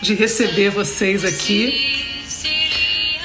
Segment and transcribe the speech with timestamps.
[0.00, 2.04] de receber vocês aqui,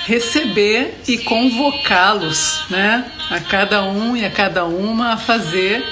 [0.06, 3.12] receber e convocá-los, né?
[3.30, 5.84] A cada um e a cada uma a fazer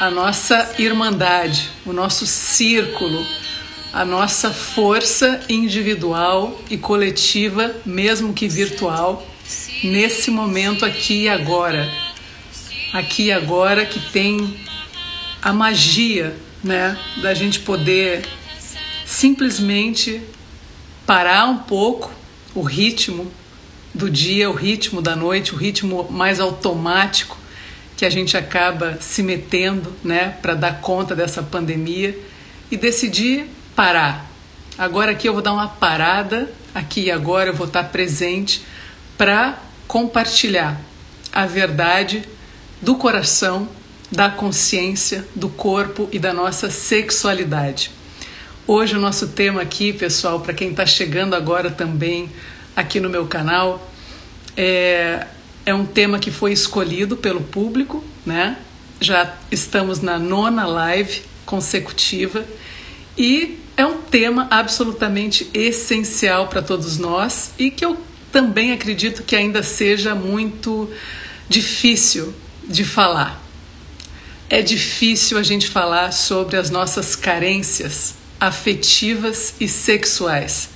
[0.00, 3.24] a nossa irmandade, o nosso círculo,
[3.92, 9.24] a nossa força individual e coletiva, mesmo que virtual,
[9.84, 11.88] nesse momento aqui e agora.
[12.92, 14.58] Aqui e agora que tem
[15.40, 18.24] a magia, né, da gente poder
[19.04, 20.22] simplesmente
[21.06, 22.10] parar um pouco
[22.54, 23.30] o ritmo
[23.92, 27.38] do dia, o ritmo da noite, o ritmo mais automático
[27.96, 32.18] que a gente acaba se metendo, né, para dar conta dessa pandemia
[32.70, 34.28] e decidir parar.
[34.76, 38.62] Agora aqui eu vou dar uma parada, aqui e agora eu vou estar presente
[39.16, 40.80] para compartilhar
[41.32, 42.24] a verdade
[42.82, 43.68] do coração,
[44.10, 47.90] da consciência, do corpo e da nossa sexualidade.
[48.66, 52.30] Hoje o nosso tema aqui, pessoal, para quem está chegando agora também
[52.74, 53.92] aqui no meu canal,
[54.56, 55.26] é,
[55.66, 58.56] é um tema que foi escolhido pelo público, né?
[58.98, 62.42] Já estamos na nona live consecutiva
[63.18, 67.98] e é um tema absolutamente essencial para todos nós e que eu
[68.32, 70.90] também acredito que ainda seja muito
[71.50, 72.32] difícil
[72.66, 73.44] de falar.
[74.48, 80.70] É difícil a gente falar sobre as nossas carências afetivas e sexuais.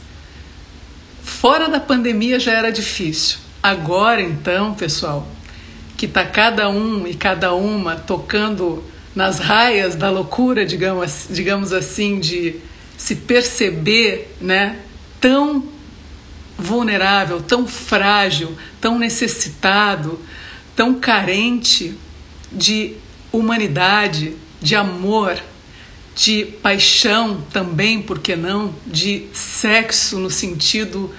[1.22, 3.38] Fora da pandemia já era difícil.
[3.62, 5.28] Agora, então, pessoal,
[5.97, 8.82] que está cada um e cada uma tocando
[9.15, 12.56] nas raias da loucura, digamos, digamos assim, de
[12.97, 14.78] se perceber né,
[15.20, 15.64] tão
[16.56, 20.19] vulnerável, tão frágil, tão necessitado,
[20.75, 21.97] tão carente
[22.50, 22.94] de
[23.32, 25.38] humanidade, de amor,
[26.19, 28.75] de paixão também, por que não?
[28.84, 31.15] De sexo no sentido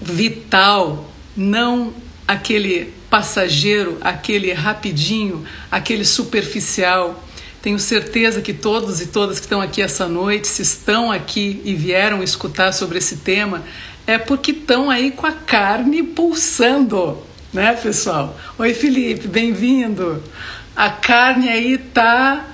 [0.00, 1.94] vital, não
[2.26, 7.22] aquele passageiro, aquele rapidinho, aquele superficial.
[7.62, 11.72] Tenho certeza que todos e todas que estão aqui essa noite, se estão aqui e
[11.72, 13.62] vieram escutar sobre esse tema,
[14.04, 18.36] é porque estão aí com a carne pulsando, né, pessoal?
[18.58, 20.20] Oi, Felipe, bem-vindo.
[20.74, 22.48] A carne aí tá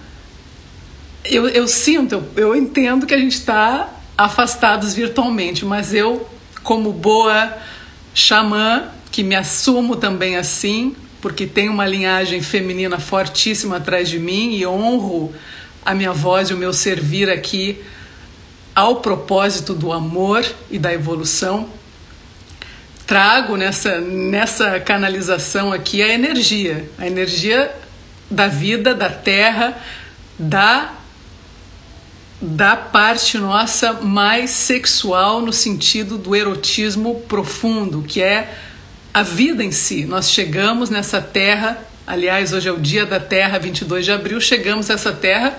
[1.29, 6.29] eu, eu sinto, eu, eu entendo que a gente está afastados virtualmente, mas eu,
[6.63, 7.57] como boa
[8.13, 14.55] xamã, que me assumo também assim, porque tenho uma linhagem feminina fortíssima atrás de mim
[14.55, 15.33] e honro
[15.85, 17.83] a minha voz e o meu servir aqui
[18.75, 21.69] ao propósito do amor e da evolução.
[23.07, 27.75] Trago nessa, nessa canalização aqui a energia, a energia
[28.31, 29.77] da vida, da terra,
[30.39, 30.98] da
[32.41, 38.55] da parte nossa mais sexual no sentido do erotismo profundo, que é
[39.13, 40.05] a vida em si.
[40.05, 44.89] Nós chegamos nessa terra, aliás, hoje é o dia da Terra, 22 de abril, chegamos
[44.89, 45.59] nessa terra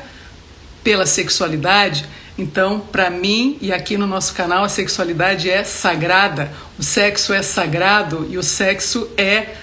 [0.81, 2.05] pela sexualidade.
[2.37, 7.41] Então, para mim e aqui no nosso canal, a sexualidade é sagrada, o sexo é
[7.41, 9.55] sagrado e o sexo é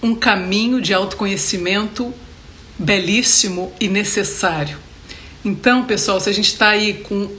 [0.00, 2.14] um caminho de autoconhecimento
[2.78, 4.78] belíssimo e necessário.
[5.44, 7.30] Então, pessoal, se a gente está aí com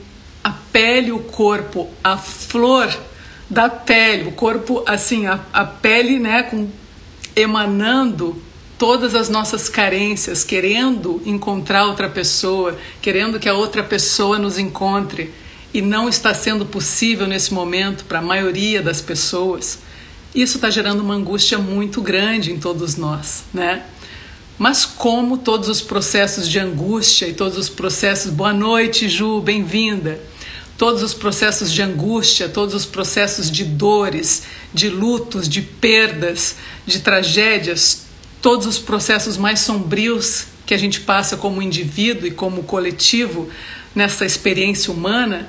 [0.42, 2.92] a pele o corpo, a flor
[3.48, 6.68] da pele, o corpo assim, a, a pele, né, com,
[7.36, 8.40] emanando
[8.78, 15.32] todas as nossas carências, querendo encontrar outra pessoa, querendo que a outra pessoa nos encontre
[15.72, 19.78] e não está sendo possível nesse momento para a maioria das pessoas,
[20.34, 23.84] isso está gerando uma angústia muito grande em todos nós, né?
[24.62, 30.20] Mas como todos os processos de angústia e todos os processos, boa noite, Ju, bem-vinda.
[30.78, 36.54] Todos os processos de angústia, todos os processos de dores, de lutos, de perdas,
[36.86, 38.04] de tragédias,
[38.40, 43.48] todos os processos mais sombrios que a gente passa como indivíduo e como coletivo
[43.92, 45.48] nessa experiência humana,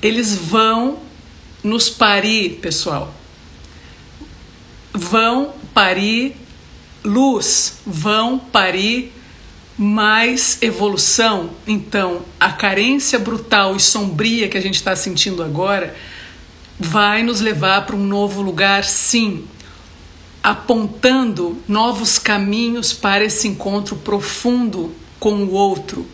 [0.00, 1.00] eles vão
[1.64, 3.12] nos parir, pessoal.
[4.94, 6.36] Vão parir
[7.04, 9.12] luz, vão parir
[9.76, 15.96] mais evolução, então a carência brutal e sombria que a gente está sentindo agora
[16.78, 19.44] vai nos levar para um novo lugar, sim,
[20.42, 26.06] apontando novos caminhos para esse encontro profundo com o outro.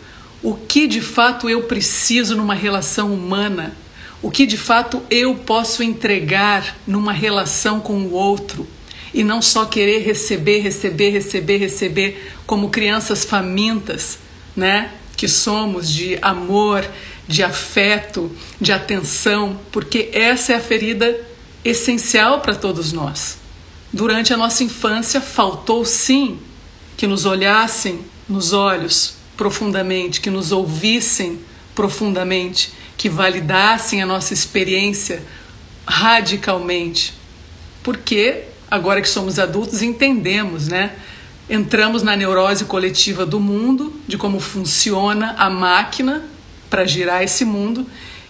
[0.43, 3.75] O que de fato eu preciso numa relação humana?
[4.21, 8.67] O que de fato eu posso entregar numa relação com o outro?
[9.17, 14.19] E não só querer receber, receber, receber, receber como crianças famintas,
[14.55, 14.91] né?
[15.15, 16.87] Que somos de amor,
[17.27, 18.31] de afeto,
[18.61, 21.19] de atenção, porque essa é a ferida
[21.65, 23.39] essencial para todos nós.
[23.91, 26.37] Durante a nossa infância, faltou sim
[26.95, 31.39] que nos olhassem nos olhos profundamente, que nos ouvissem
[31.73, 35.23] profundamente, que validassem a nossa experiência
[35.87, 37.15] radicalmente.
[37.81, 40.95] Porque agora que somos adultos, entendemos, né?
[41.49, 46.23] Entramos na neurose coletiva do mundo, de como funciona a máquina
[46.69, 47.85] para girar esse mundo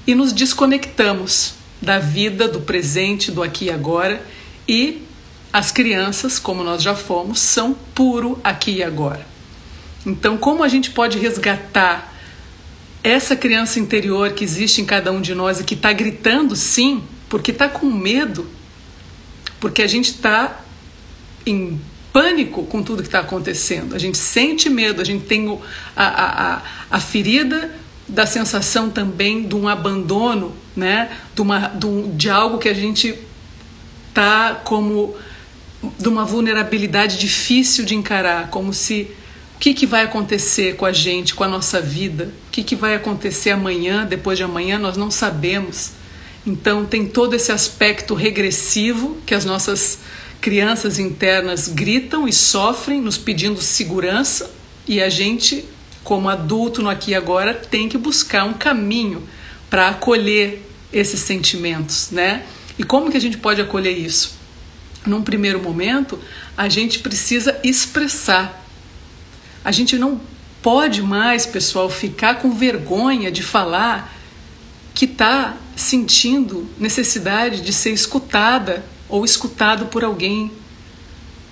[0.06, 4.22] e nos desconectamos da vida, do presente, do aqui e agora.
[4.68, 5.02] E
[5.52, 9.26] as crianças, como nós já fomos, são puro aqui e agora.
[10.06, 12.14] Então, como a gente pode resgatar
[13.04, 17.04] essa criança interior que existe em cada um de nós e que está gritando sim,
[17.30, 18.48] porque está com medo
[19.60, 20.62] porque a gente está
[21.46, 21.80] em
[22.12, 23.96] pânico com tudo que está acontecendo.
[23.96, 25.60] A gente sente medo, a gente tem
[25.96, 27.72] a, a, a ferida
[28.08, 31.12] da sensação também de um abandono, né?
[31.36, 33.16] de, uma, de, um, de algo que a gente
[34.10, 35.16] está como
[36.00, 39.12] de uma vulnerabilidade difícil de encarar, como se
[39.56, 42.76] o que, que vai acontecer com a gente, com a nossa vida, o que, que
[42.76, 45.92] vai acontecer amanhã, depois de amanhã, nós não sabemos.
[46.48, 50.00] Então, tem todo esse aspecto regressivo que as nossas
[50.40, 54.50] crianças internas gritam e sofrem, nos pedindo segurança,
[54.88, 55.66] e a gente,
[56.06, 59.28] como adulto no aqui e agora, tem que buscar um caminho
[59.70, 62.46] para acolher esses sentimentos, né?
[62.80, 64.38] E como que a gente pode acolher isso?
[65.06, 66.18] Num primeiro momento,
[66.56, 68.66] a gente precisa expressar.
[69.66, 70.22] A gente não
[70.62, 74.17] pode mais, pessoal, ficar com vergonha de falar
[74.98, 80.52] que está sentindo necessidade de ser escutada ou escutado por alguém.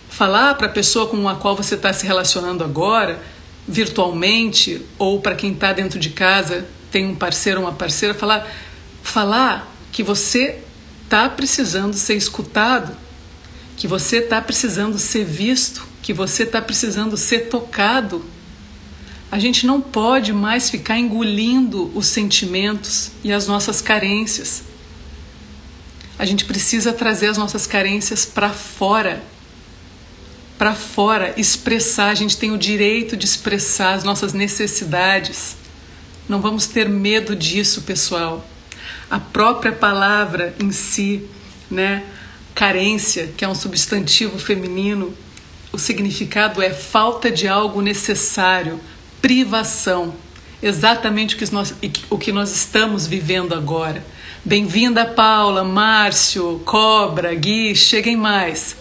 [0.10, 3.22] Falar para a pessoa com a qual você está se relacionando agora,
[3.68, 8.52] virtualmente, ou para quem está dentro de casa, tem um parceiro ou uma parceira, falar,
[9.04, 10.58] falar que você
[11.04, 12.98] está precisando ser escutado,
[13.78, 18.26] que você está precisando ser visto, que você está precisando ser tocado
[19.36, 24.64] a gente não pode mais ficar engolindo os sentimentos e as nossas carências.
[26.18, 29.22] A gente precisa trazer as nossas carências para fora.
[30.58, 32.12] Para fora, expressar.
[32.12, 35.58] A gente tem o direito de expressar as nossas necessidades.
[36.30, 38.48] Não vamos ter medo disso, pessoal.
[39.12, 41.22] A própria palavra em si,
[41.70, 42.06] né?
[42.54, 45.14] Carência, que é um substantivo feminino,
[45.74, 48.80] o significado é falta de algo necessário
[49.26, 50.14] privação.
[50.62, 51.74] Exatamente o que nós,
[52.12, 54.06] o que nós estamos vivendo agora.
[54.46, 58.76] Bem-vinda, Paula, Márcio, Cobra, Gui, cheguem mais.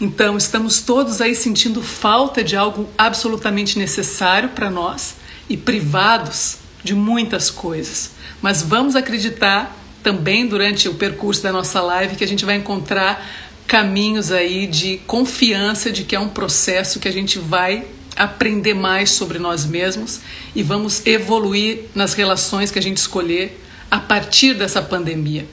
[0.00, 5.16] Então, estamos todos aí sentindo falta de algo absolutamente necessário para nós
[5.50, 8.12] e privados de muitas coisas.
[8.40, 13.22] Mas vamos acreditar também durante o percurso da nossa live que a gente vai encontrar
[13.66, 17.86] caminhos aí de confiança de que é um processo que a gente vai
[18.16, 20.20] aprender mais sobre nós mesmos
[20.54, 25.46] e vamos evoluir nas relações que a gente escolher a partir dessa pandemia.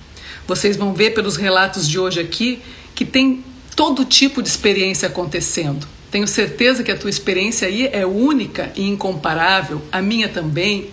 [0.47, 2.61] Vocês vão ver pelos relatos de hoje aqui
[2.95, 3.43] que tem
[3.75, 5.87] todo tipo de experiência acontecendo.
[6.09, 10.89] Tenho certeza que a tua experiência aí é única e incomparável, a minha também.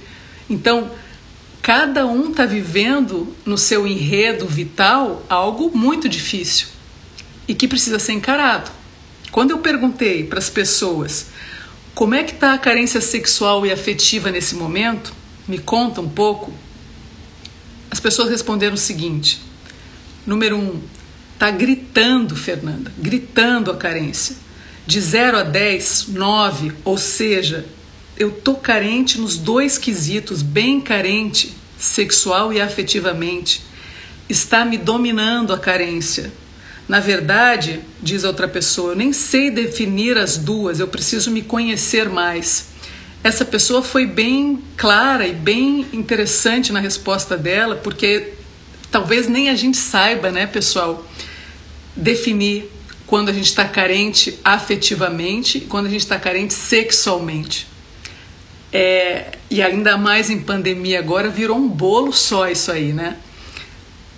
[0.49, 0.91] Então,
[1.61, 6.69] cada um está vivendo no seu enredo vital algo muito difícil
[7.49, 8.71] e que precisa ser encarado.
[9.33, 11.27] Quando eu perguntei para as pessoas
[11.99, 15.12] como é que está a carência sexual e afetiva nesse momento?
[15.49, 16.55] Me conta um pouco.
[17.90, 19.40] As pessoas responderam o seguinte:
[20.25, 20.81] número um,
[21.35, 24.37] está gritando, Fernanda, gritando a carência.
[24.87, 27.67] De 0 a 10, 9, ou seja,
[28.17, 33.61] eu tô carente nos dois quesitos, bem carente, sexual e afetivamente.
[34.28, 36.33] Está me dominando a carência.
[36.88, 41.42] Na verdade, diz a outra pessoa, eu nem sei definir as duas, eu preciso me
[41.42, 42.68] conhecer mais.
[43.23, 48.33] Essa pessoa foi bem clara e bem interessante na resposta dela, porque
[48.90, 51.07] talvez nem a gente saiba, né, pessoal,
[51.95, 52.71] definir
[53.07, 57.66] quando a gente está carente afetivamente e quando a gente está carente sexualmente.
[58.73, 63.16] É, e ainda mais em pandemia agora virou um bolo só isso aí, né?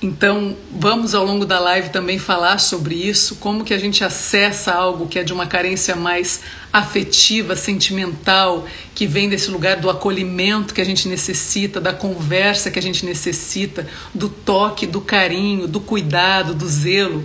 [0.03, 4.73] Então, vamos ao longo da live também falar sobre isso, como que a gente acessa
[4.73, 6.41] algo que é de uma carência mais
[6.73, 12.79] afetiva, sentimental, que vem desse lugar do acolhimento que a gente necessita, da conversa que
[12.79, 17.23] a gente necessita, do toque, do carinho, do cuidado, do zelo.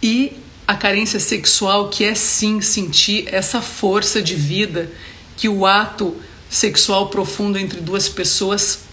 [0.00, 0.34] E
[0.68, 4.88] a carência sexual, que é sim sentir essa força de vida
[5.36, 6.16] que o ato
[6.48, 8.83] sexual profundo entre duas pessoas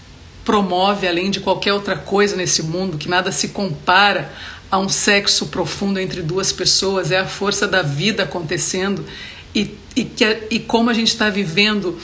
[0.43, 4.31] promove além de qualquer outra coisa nesse mundo, que nada se compara
[4.69, 9.05] a um sexo profundo entre duas pessoas, é a força da vida acontecendo
[9.53, 11.98] e, e, que, e como a gente está vivendo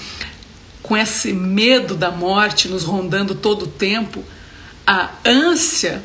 [0.83, 4.23] com esse medo da morte nos rondando todo o tempo,
[4.85, 6.03] a ânsia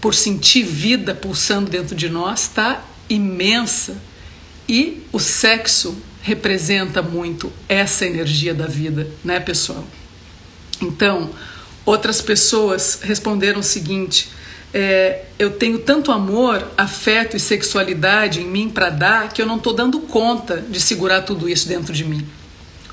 [0.00, 3.96] por sentir vida pulsando dentro de nós está imensa
[4.68, 9.84] e o sexo representa muito essa energia da vida, né, pessoal?
[10.80, 11.30] Então,
[11.84, 14.30] outras pessoas responderam o seguinte:
[14.72, 19.56] é, eu tenho tanto amor, afeto e sexualidade em mim para dar que eu não
[19.56, 22.26] estou dando conta de segurar tudo isso dentro de mim.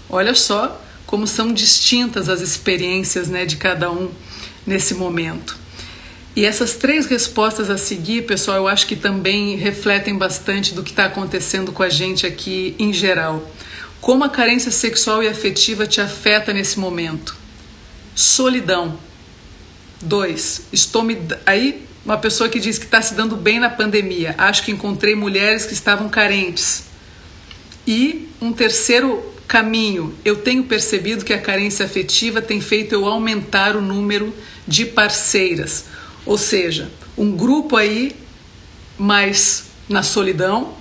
[0.10, 4.10] Olha só como são distintas as experiências né, de cada um
[4.66, 5.58] nesse momento.
[6.36, 10.92] E essas três respostas a seguir, pessoal, eu acho que também refletem bastante do que
[10.92, 13.50] está acontecendo com a gente aqui em geral.
[14.00, 17.36] Como a carência sexual e afetiva te afeta nesse momento?
[18.18, 19.00] Solidão.
[20.02, 21.18] Dois, estou me.
[21.46, 24.36] Aí, uma pessoa que diz que está se dando bem na pandemia.
[24.38, 26.84] Acho que encontrei mulheres que estavam carentes.
[27.88, 33.78] E um terceiro caminho, eu tenho percebido que a carência afetiva tem feito eu aumentar
[33.78, 34.36] o número
[34.68, 35.86] de parceiras
[36.28, 38.14] ou seja, um grupo aí
[38.98, 40.74] mais na solidão,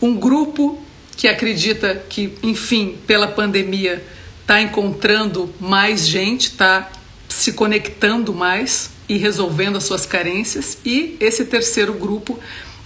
[0.00, 0.82] um grupo
[1.14, 4.02] que acredita que, enfim, pela pandemia
[4.46, 6.88] está encontrando mais gente, está
[7.28, 12.38] se conectando mais e resolvendo as suas carências, e esse terceiro grupo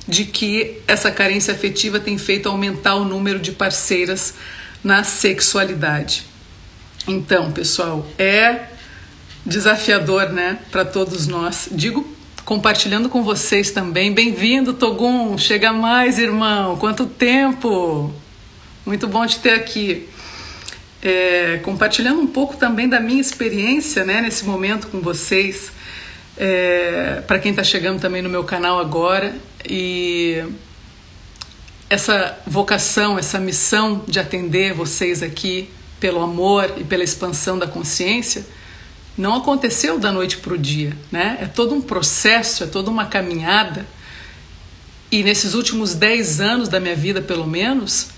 [0.09, 4.35] de que essa carência afetiva tem feito aumentar o número de parceiras
[4.83, 6.25] na sexualidade.
[7.07, 8.69] Então, pessoal, é
[9.45, 11.69] desafiador, né, para todos nós.
[11.71, 12.09] Digo
[12.43, 14.15] compartilhando com vocês também.
[14.15, 15.37] Bem-vindo, Togum.
[15.37, 16.79] Chega mais, irmão.
[16.79, 18.11] Quanto tempo!
[18.87, 20.09] Muito bom te ter aqui.
[21.03, 25.73] É, compartilhando um pouco também da minha experiência, né, nesse momento com vocês.
[26.37, 29.35] É, para quem está chegando também no meu canal agora
[29.69, 30.43] e
[31.89, 38.47] essa vocação, essa missão de atender vocês aqui pelo amor e pela expansão da consciência
[39.21, 41.39] não aconteceu da noite para o dia, né?
[41.43, 43.87] É todo um processo, é toda uma caminhada.
[45.13, 48.09] E nesses últimos 10 anos da minha vida, pelo menos,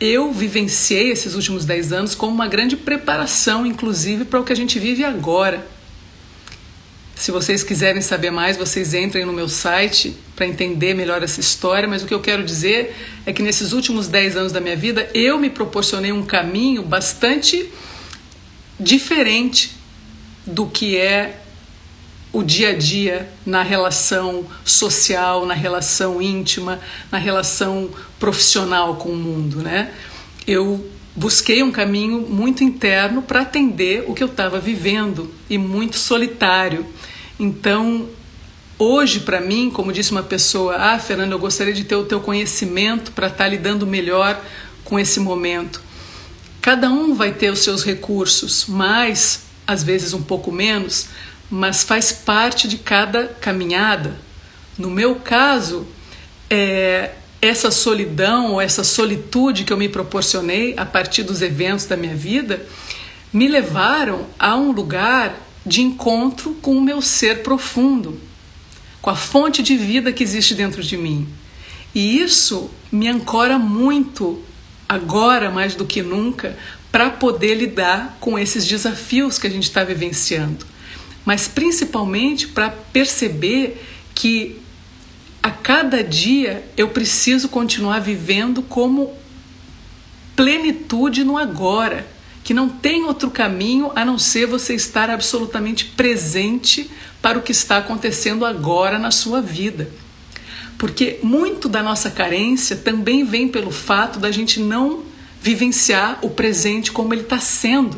[0.00, 4.56] eu vivenciei esses últimos 10 anos como uma grande preparação, inclusive, para o que a
[4.56, 5.66] gente vive agora.
[7.14, 11.88] Se vocês quiserem saber mais, vocês entrem no meu site para entender melhor essa história,
[11.88, 15.08] mas o que eu quero dizer é que nesses últimos 10 anos da minha vida,
[15.14, 17.72] eu me proporcionei um caminho bastante
[18.78, 19.72] diferente
[20.46, 21.40] do que é
[22.36, 26.78] o dia a dia na relação social, na relação íntima,
[27.10, 27.88] na relação
[28.20, 29.90] profissional com o mundo, né?
[30.46, 35.96] Eu busquei um caminho muito interno para atender o que eu estava vivendo e muito
[35.96, 36.84] solitário.
[37.40, 38.06] Então,
[38.78, 42.20] hoje para mim, como disse uma pessoa, ah, Fernando, eu gostaria de ter o teu
[42.20, 44.38] conhecimento para estar tá lidando melhor
[44.84, 45.80] com esse momento.
[46.60, 51.08] Cada um vai ter os seus recursos, mas às vezes um pouco menos,
[51.50, 54.18] mas faz parte de cada caminhada.
[54.78, 55.86] No meu caso,
[56.50, 61.96] é, essa solidão ou essa solitude que eu me proporcionei a partir dos eventos da
[61.96, 62.66] minha vida
[63.32, 65.34] me levaram a um lugar
[65.64, 68.20] de encontro com o meu ser profundo,
[69.02, 71.26] com a fonte de vida que existe dentro de mim.
[71.94, 74.42] E isso me ancora muito,
[74.88, 76.56] agora mais do que nunca,
[76.92, 80.64] para poder lidar com esses desafios que a gente está vivenciando,
[81.26, 84.60] mas principalmente para perceber que
[85.42, 89.12] a cada dia eu preciso continuar vivendo como
[90.36, 92.06] plenitude no agora,
[92.44, 96.88] que não tem outro caminho a não ser você estar absolutamente presente
[97.20, 99.90] para o que está acontecendo agora na sua vida.
[100.78, 105.02] Porque muito da nossa carência também vem pelo fato da gente não
[105.42, 107.96] vivenciar o presente como ele está sendo.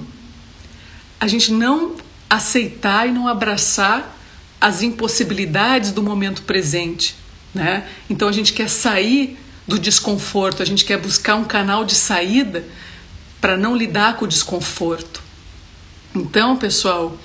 [1.20, 1.96] A gente não
[2.28, 4.16] aceitar e não abraçar
[4.60, 7.14] as impossibilidades do momento presente,
[7.54, 7.86] né?
[8.10, 12.64] Então a gente quer sair do desconforto, a gente quer buscar um canal de saída
[13.40, 15.22] para não lidar com o desconforto.
[16.14, 17.16] Então, pessoal,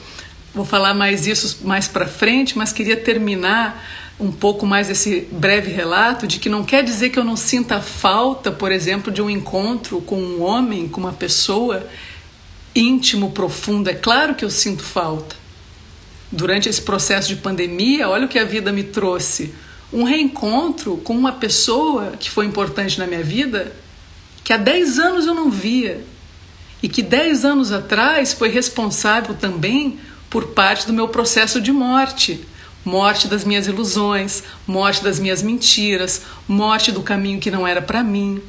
[0.53, 3.83] vou falar mais isso mais para frente, mas queria terminar
[4.19, 7.81] um pouco mais esse breve relato de que não quer dizer que eu não sinta
[7.81, 11.88] falta, por exemplo, de um encontro com um homem, com uma pessoa
[12.75, 13.89] íntimo, profundo.
[13.89, 15.36] É claro que eu sinto falta.
[16.32, 19.53] Durante esse processo de pandemia, olha o que a vida me trouxe.
[19.92, 23.75] Um reencontro com uma pessoa que foi importante na minha vida,
[24.44, 26.03] que há 10 anos eu não via.
[26.82, 30.00] E que 10 anos atrás foi responsável também
[30.30, 32.46] por parte do meu processo de morte
[32.86, 38.03] morte das minhas ilusões, morte das minhas mentiras, morte do caminho que não era para
[38.03, 38.42] mim.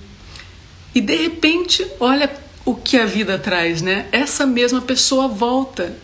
[0.94, 2.28] E de repente, olha
[2.64, 4.06] o que a vida traz, né?
[4.10, 5.96] Essa mesma pessoa volta.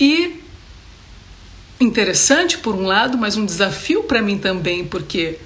[0.00, 0.40] E
[1.80, 5.38] interessante por um lado, mas um desafio para mim também, porque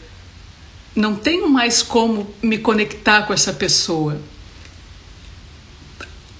[0.94, 4.20] não tenho mais como me conectar com essa pessoa.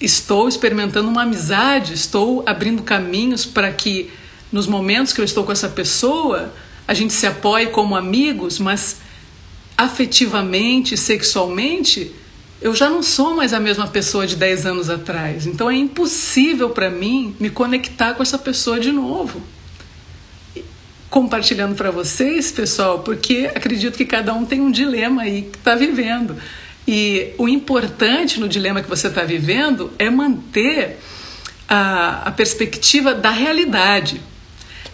[0.01, 4.11] Estou experimentando uma amizade, estou abrindo caminhos para que
[4.51, 6.53] nos momentos que eu estou com essa pessoa,
[6.87, 8.99] a gente se apoie como amigos, mas
[9.77, 12.13] afetivamente, sexualmente,
[12.61, 15.47] eu já não sou mais a mesma pessoa de 10 anos atrás.
[15.47, 19.41] Então é impossível para mim me conectar com essa pessoa de novo.
[21.09, 25.75] Compartilhando para vocês, pessoal, porque acredito que cada um tem um dilema aí que está
[25.75, 26.37] vivendo.
[26.87, 30.99] E o importante no dilema que você está vivendo é manter
[31.69, 34.21] a, a perspectiva da realidade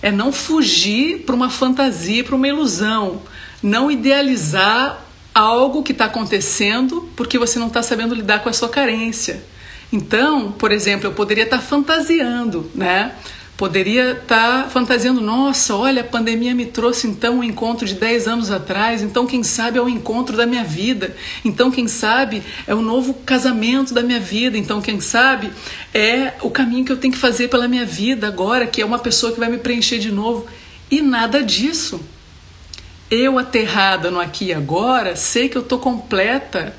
[0.03, 3.23] é não fugir para uma fantasia, para uma ilusão,
[3.63, 5.06] não idealizar
[5.37, 9.45] algo que está acontecendo porque você não está sabendo lidar com a sua carência.
[9.93, 13.13] Então, por exemplo, eu poderia estar tá fantasiando, né?
[13.55, 18.29] Poderia estar tá fantasiando, nossa, olha, a pandemia me trouxe então um encontro de 10
[18.29, 21.15] anos atrás, então quem sabe é o encontro da minha vida,
[21.45, 25.53] então quem sabe é o novo casamento da minha vida, então quem sabe
[25.93, 28.99] é o caminho que eu tenho que fazer pela minha vida agora, que é uma
[28.99, 30.47] pessoa que vai me preencher de novo.
[30.91, 32.01] E nada disso.
[33.11, 36.75] Eu, aterrada no aqui e agora, sei que eu estou completa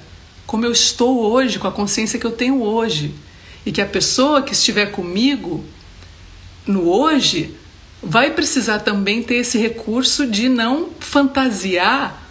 [0.46, 3.14] como eu estou hoje, com a consciência que eu tenho hoje.
[3.66, 5.64] E que a pessoa que estiver comigo
[6.66, 7.56] no hoje,
[8.02, 12.24] vai precisar também ter esse recurso de não fantasiar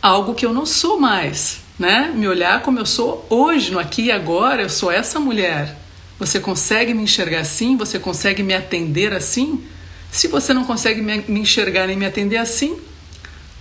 [0.00, 2.12] algo que eu não sou mais, né?
[2.14, 5.76] Me olhar como eu sou hoje, no aqui e agora, eu sou essa mulher.
[6.18, 7.76] Você consegue me enxergar assim?
[7.76, 9.62] Você consegue me atender assim?
[10.10, 12.78] Se você não consegue me, enxergar nem me atender assim,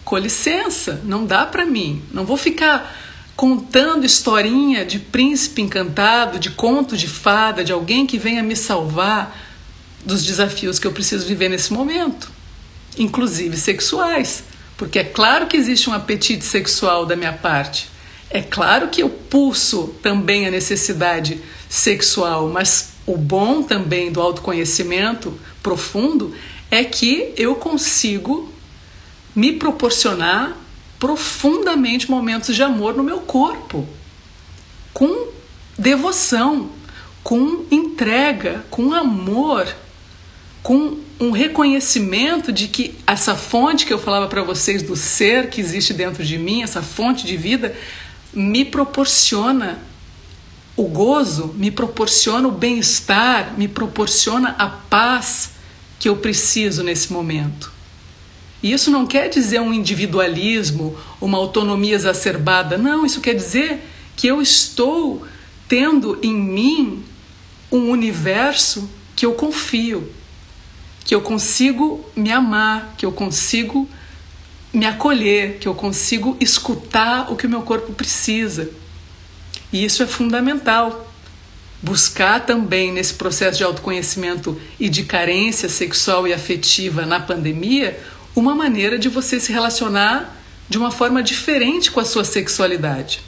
[0.10, 2.02] com licença, não dá para mim.
[2.12, 2.98] Não vou ficar
[3.36, 9.40] contando historinha de príncipe encantado, de conto de fada, de alguém que venha me salvar
[10.04, 12.32] dos desafios que eu preciso viver nesse momento,
[12.98, 14.44] inclusive sexuais,
[14.76, 17.88] porque é claro que existe um apetite sexual da minha parte.
[18.32, 25.40] É claro que eu pulso também a necessidade sexual, mas o bom também do autoconhecimento
[25.62, 26.34] profundo
[26.72, 28.52] é que eu consigo
[29.36, 30.56] me proporcionar
[31.00, 33.88] profundamente momentos de amor no meu corpo,
[34.94, 35.28] com
[35.78, 36.70] devoção,
[37.24, 39.68] com entrega, com amor
[40.62, 45.60] com um reconhecimento de que essa fonte que eu falava para vocês do ser que
[45.62, 47.76] existe dentro de mim, essa fonte de vida,
[48.34, 49.80] me proporciona
[50.76, 55.52] o gozo, me proporciona o bem-estar, me proporciona a paz
[55.98, 57.72] que eu preciso nesse momento.
[58.62, 63.82] E isso não quer dizer um individualismo, uma autonomia exacerbada, não, isso quer dizer
[64.16, 65.26] que eu estou
[65.68, 67.04] tendo em mim
[67.72, 70.12] um universo que eu confio,
[71.06, 73.88] que eu consigo me amar, que eu consigo
[74.74, 78.70] me acolher, que eu consigo escutar o que o meu corpo precisa.
[79.72, 81.08] E isso é fundamental.
[81.82, 87.98] Buscar também nesse processo de autoconhecimento e de carência sexual e afetiva na pandemia
[88.36, 90.36] uma maneira de você se relacionar
[90.68, 93.22] de uma forma diferente com a sua sexualidade,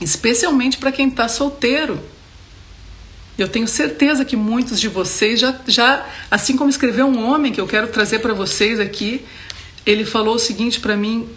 [0.00, 2.00] especialmente para quem está solteiro
[3.42, 7.60] eu tenho certeza que muitos de vocês já, já, assim como escreveu um homem que
[7.60, 9.24] eu quero trazer para vocês aqui,
[9.86, 11.28] ele falou o seguinte para mim: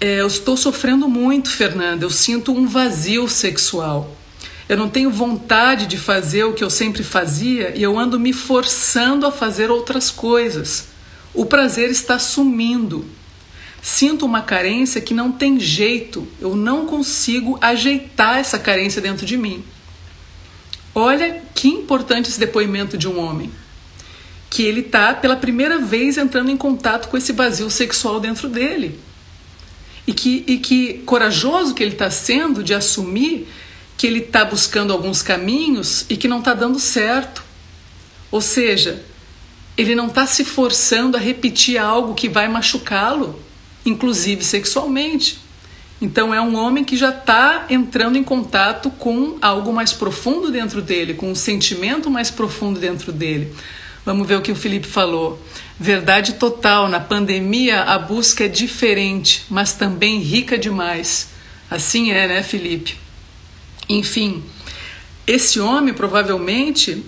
[0.00, 2.04] é, eu estou sofrendo muito, Fernanda.
[2.04, 4.16] Eu sinto um vazio sexual.
[4.68, 8.32] Eu não tenho vontade de fazer o que eu sempre fazia e eu ando me
[8.32, 10.91] forçando a fazer outras coisas.
[11.34, 13.04] O prazer está sumindo.
[13.80, 16.26] Sinto uma carência que não tem jeito.
[16.40, 19.64] Eu não consigo ajeitar essa carência dentro de mim.
[20.94, 23.50] Olha que importante esse depoimento de um homem.
[24.50, 29.00] Que ele está pela primeira vez entrando em contato com esse vazio sexual dentro dele.
[30.06, 33.48] E que, e que corajoso que ele está sendo de assumir
[33.96, 37.42] que ele está buscando alguns caminhos e que não está dando certo.
[38.32, 39.00] Ou seja,
[39.76, 43.40] ele não está se forçando a repetir algo que vai machucá-lo,
[43.84, 45.38] inclusive sexualmente.
[46.00, 50.82] Então é um homem que já está entrando em contato com algo mais profundo dentro
[50.82, 53.54] dele, com um sentimento mais profundo dentro dele.
[54.04, 55.40] Vamos ver o que o Felipe falou.
[55.78, 61.28] Verdade total, na pandemia a busca é diferente, mas também rica demais.
[61.70, 62.98] Assim é, né, Felipe?
[63.88, 64.42] Enfim,
[65.26, 67.04] esse homem provavelmente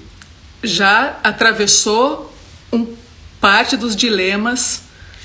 [0.62, 2.33] já atravessou
[2.74, 2.96] um,
[3.40, 4.82] parte dos dilemas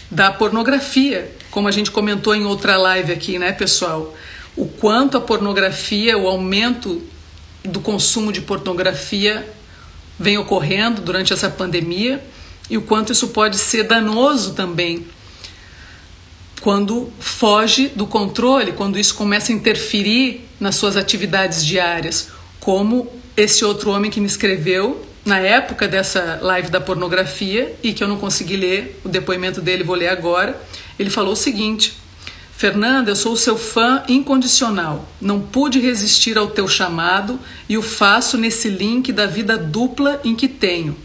[0.09, 4.15] da pornografia, como a gente comentou em outra live aqui, né, pessoal?
[4.55, 7.01] O quanto a pornografia, o aumento
[7.63, 9.47] do consumo de pornografia
[10.19, 12.23] vem ocorrendo durante essa pandemia
[12.69, 15.05] e o quanto isso pode ser danoso também
[16.59, 23.63] quando foge do controle, quando isso começa a interferir nas suas atividades diárias, como esse
[23.63, 28.17] outro homem que me escreveu na época dessa live da pornografia e que eu não
[28.17, 30.59] consegui ler o depoimento dele, vou ler agora.
[30.97, 31.97] Ele falou o seguinte:
[32.59, 35.07] Fernanda, eu sou seu fã incondicional.
[35.21, 40.35] Não pude resistir ao teu chamado e o faço nesse link da vida dupla em
[40.35, 40.95] que tenho.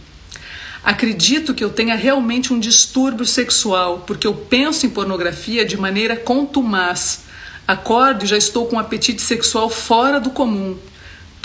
[0.82, 6.16] Acredito que eu tenha realmente um distúrbio sexual, porque eu penso em pornografia de maneira
[6.16, 7.20] contumaz.
[7.66, 10.76] Acordo e já estou com um apetite sexual fora do comum.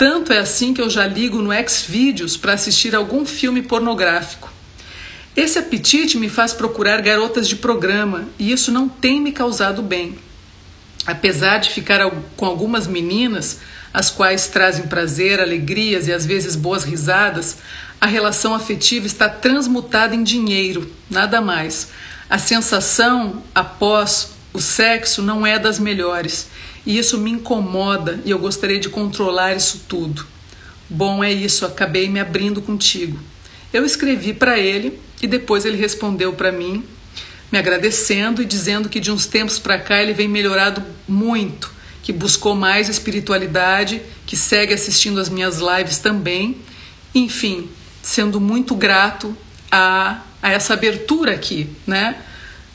[0.00, 4.50] Tanto é assim que eu já ligo no Xvideos para assistir algum filme pornográfico.
[5.36, 10.16] Esse apetite me faz procurar garotas de programa e isso não tem me causado bem.
[11.06, 12.00] Apesar de ficar
[12.34, 13.58] com algumas meninas,
[13.92, 17.58] as quais trazem prazer, alegrias e às vezes boas risadas,
[18.00, 21.88] a relação afetiva está transmutada em dinheiro, nada mais.
[22.30, 26.48] A sensação após o sexo não é das melhores
[26.84, 30.26] e isso me incomoda e eu gostaria de controlar isso tudo.
[30.88, 33.18] Bom, é isso, acabei me abrindo contigo.
[33.72, 36.84] Eu escrevi para ele e depois ele respondeu para mim,
[37.52, 42.12] me agradecendo e dizendo que de uns tempos para cá ele vem melhorado muito, que
[42.12, 46.56] buscou mais espiritualidade, que segue assistindo as minhas lives também.
[47.14, 47.68] Enfim,
[48.02, 49.36] sendo muito grato
[49.70, 52.16] a, a essa abertura aqui, né?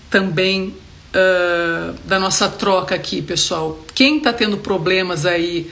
[0.09, 0.75] Também
[1.15, 3.79] uh, da nossa troca aqui, pessoal.
[3.93, 5.71] Quem está tendo problemas aí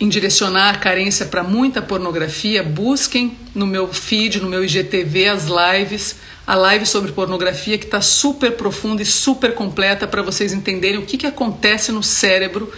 [0.00, 5.44] em direcionar a carência para muita pornografia, busquem no meu feed, no meu IGTV, as
[5.46, 10.98] lives, a live sobre pornografia que está super profunda e super completa para vocês entenderem
[10.98, 12.72] o que, que acontece no cérebro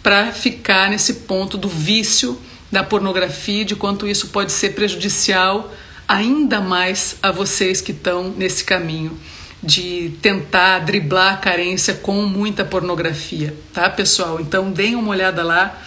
[0.00, 5.72] para ficar nesse ponto do vício da pornografia, de quanto isso pode ser prejudicial
[6.06, 9.18] ainda mais a vocês que estão nesse caminho
[9.62, 14.40] de tentar driblar a carência com muita pornografia, tá, pessoal?
[14.40, 15.78] Então deem uma olhada lá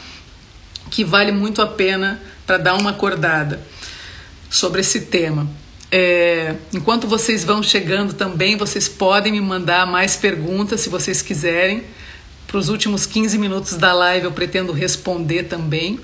[0.92, 3.60] que vale muito a pena para dar uma acordada
[4.50, 5.48] sobre esse tema.
[5.92, 11.84] É, enquanto vocês vão chegando também, vocês podem me mandar mais perguntas se vocês quiserem.
[12.54, 16.00] Para os últimos 15 minutos da live eu pretendo responder também.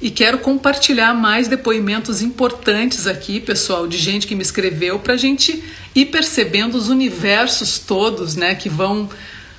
[0.00, 5.16] E quero compartilhar mais depoimentos importantes aqui, pessoal, de gente que me escreveu, para a
[5.18, 5.62] gente
[5.94, 9.10] ir percebendo os universos todos né, que vão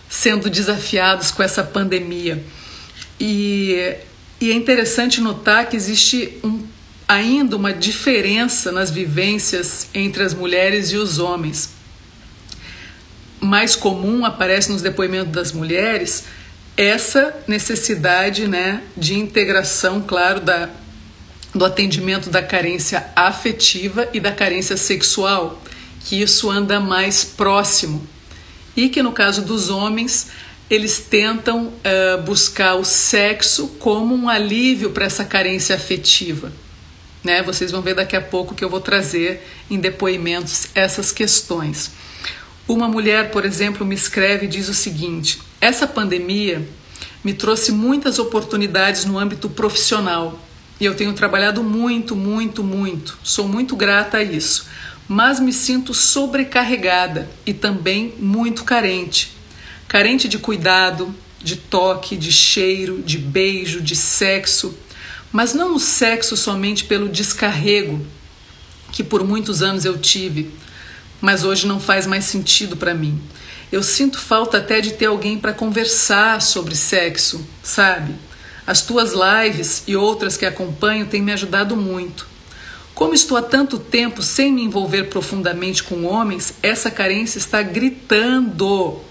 [0.09, 2.43] sendo desafiados com essa pandemia.
[3.19, 3.97] E
[4.41, 6.63] e é interessante notar que existe um,
[7.07, 11.80] ainda uma diferença nas vivências entre as mulheres e os homens.
[13.41, 16.23] Mais comum aparece nos depoimentos das mulheres
[16.77, 20.69] essa necessidade né, de integração, claro, da,
[21.53, 25.61] do atendimento da carência afetiva e da carência sexual,
[26.05, 28.07] que isso anda mais próximo.
[28.75, 30.27] E que no caso dos homens
[30.69, 36.51] eles tentam uh, buscar o sexo como um alívio para essa carência afetiva.
[37.21, 37.43] Né?
[37.43, 41.91] Vocês vão ver daqui a pouco que eu vou trazer em depoimentos essas questões.
[42.71, 46.65] Uma mulher, por exemplo, me escreve e diz o seguinte: essa pandemia
[47.21, 50.39] me trouxe muitas oportunidades no âmbito profissional
[50.79, 53.19] e eu tenho trabalhado muito, muito, muito.
[53.23, 54.69] Sou muito grata a isso,
[55.05, 59.33] mas me sinto sobrecarregada e também muito carente
[59.85, 64.73] carente de cuidado, de toque, de cheiro, de beijo, de sexo,
[65.33, 67.99] mas não o sexo somente pelo descarrego
[68.93, 70.49] que por muitos anos eu tive,
[71.21, 73.21] mas hoje não faz mais sentido para mim.
[73.71, 78.15] Eu sinto falta até de ter alguém para conversar sobre sexo, sabe?
[78.67, 82.27] As tuas lives e outras que acompanho têm me ajudado muito.
[82.93, 89.01] Como estou há tanto tempo sem me envolver profundamente com homens, essa carência está gritando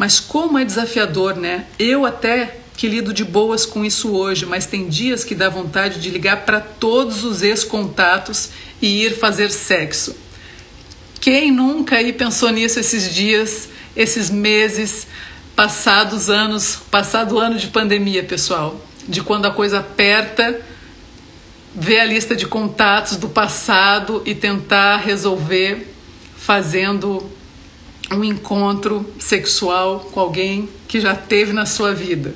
[0.00, 1.66] mas como é desafiador, né?
[1.78, 6.00] Eu até que lido de boas com isso hoje, mas tem dias que dá vontade
[6.00, 8.48] de ligar para todos os ex-contatos
[8.80, 10.16] e ir fazer sexo.
[11.20, 15.06] Quem nunca aí pensou nisso esses dias, esses meses,
[15.54, 18.80] passados anos, passado ano de pandemia, pessoal?
[19.06, 20.58] De quando a coisa aperta,
[21.74, 25.94] ver a lista de contatos do passado e tentar resolver
[26.38, 27.30] fazendo
[28.10, 32.34] um encontro sexual com alguém que já teve na sua vida.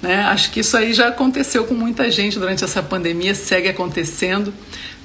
[0.00, 0.22] Né?
[0.24, 4.54] Acho que isso aí já aconteceu com muita gente durante essa pandemia, segue acontecendo.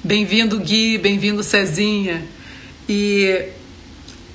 [0.02, 2.26] Bem-vindo, Gui, bem-vindo, Cezinha.
[2.88, 3.50] E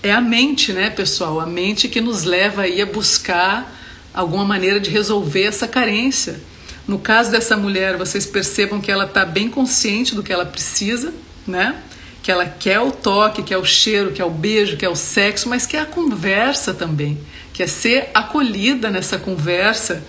[0.01, 1.39] é a mente, né, pessoal?
[1.39, 3.73] A mente que nos leva aí a buscar
[4.13, 6.39] alguma maneira de resolver essa carência.
[6.87, 11.13] No caso dessa mulher, vocês percebam que ela está bem consciente do que ela precisa,
[11.47, 11.77] né?
[12.21, 15.65] Que ela quer o toque, quer o cheiro, quer o beijo, quer o sexo, mas
[15.65, 17.17] quer a conversa também,
[17.53, 20.03] quer ser acolhida nessa conversa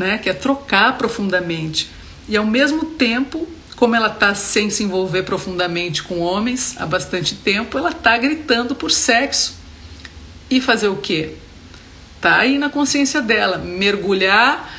[0.00, 0.18] né?
[0.18, 1.90] que é trocar profundamente.
[2.26, 3.46] E ao mesmo tempo,
[3.80, 8.74] como ela está sem se envolver profundamente com homens há bastante tempo, ela está gritando
[8.74, 9.54] por sexo.
[10.50, 11.36] E fazer o quê?
[12.20, 14.70] Tá aí na consciência dela, mergulhar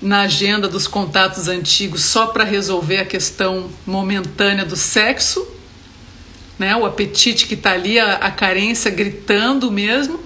[0.00, 5.46] na agenda dos contatos antigos só para resolver a questão momentânea do sexo,
[6.58, 6.74] né?
[6.74, 10.18] O apetite que está ali, a, a carência gritando mesmo,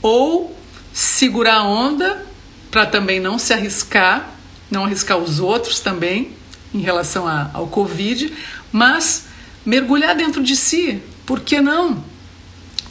[0.00, 0.56] ou
[0.92, 2.24] segurar a onda
[2.70, 4.30] para também não se arriscar,
[4.70, 6.30] não arriscar os outros também
[6.74, 8.32] em relação a, ao Covid,
[8.72, 9.26] mas
[9.64, 11.02] mergulhar dentro de si.
[11.24, 12.04] Por que não?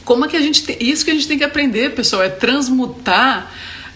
[0.04, 2.28] Como é que a gente tem, isso que a gente tem que aprender, pessoal, é
[2.28, 3.52] transmutar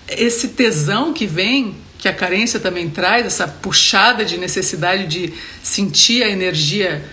[0.09, 6.23] esse tesão que vem, que a carência também traz, essa puxada de necessidade de sentir
[6.23, 7.05] a energia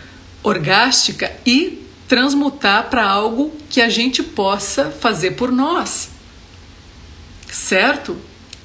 [0.42, 6.10] orgástica e transmutar para algo que a gente possa fazer por nós.
[7.52, 8.18] Certo?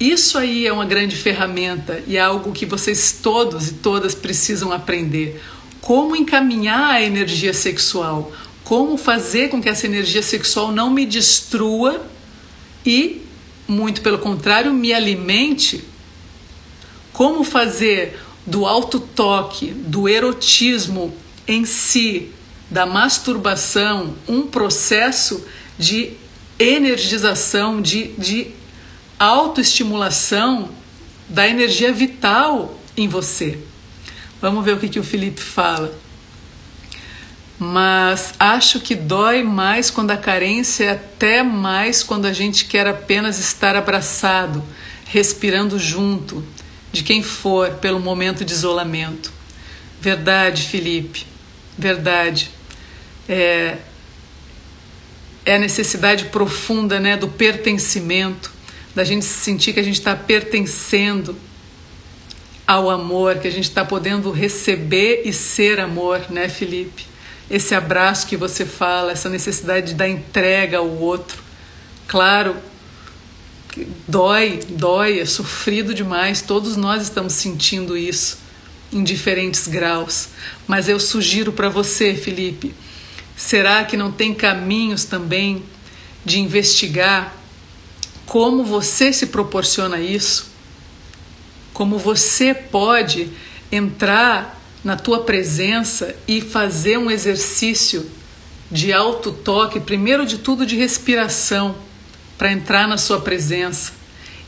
[0.03, 4.73] Isso aí é uma grande ferramenta e é algo que vocês todos e todas precisam
[4.73, 5.41] aprender.
[5.79, 8.29] Como encaminhar a energia sexual,
[8.65, 12.05] como fazer com que essa energia sexual não me destrua
[12.85, 13.21] e,
[13.65, 15.85] muito pelo contrário, me alimente.
[17.13, 21.15] Como fazer do alto toque, do erotismo
[21.47, 22.29] em si,
[22.69, 25.45] da masturbação, um processo
[25.79, 26.11] de
[26.59, 28.62] energização, de, de
[29.23, 30.69] autoestimulação
[31.29, 33.59] da energia vital em você.
[34.41, 35.93] Vamos ver o que, que o Felipe fala.
[37.57, 42.85] Mas acho que dói mais quando a carência é até mais quando a gente quer
[42.87, 44.61] apenas estar abraçado,
[45.05, 46.43] respirando junto,
[46.91, 49.31] de quem for, pelo momento de isolamento.
[50.01, 51.25] Verdade, Felipe,
[51.77, 52.51] verdade.
[53.29, 53.77] É,
[55.45, 58.51] é a necessidade profunda né, do pertencimento,
[58.95, 61.35] da gente sentir que a gente está pertencendo
[62.65, 67.05] ao amor, que a gente está podendo receber e ser amor, né, Felipe?
[67.49, 71.41] Esse abraço que você fala, essa necessidade da entrega ao outro.
[72.07, 72.55] Claro,
[74.07, 78.37] dói, dói, é sofrido demais, todos nós estamos sentindo isso
[78.91, 80.29] em diferentes graus.
[80.67, 82.73] Mas eu sugiro para você, Felipe,
[83.35, 85.63] será que não tem caminhos também
[86.23, 87.35] de investigar
[88.33, 90.47] como você se proporciona isso,
[91.71, 93.29] como você pode
[93.71, 98.09] entrar na tua presença e fazer um exercício
[98.71, 101.75] de alto toque, primeiro de tudo de respiração,
[102.35, 103.91] para entrar na sua presença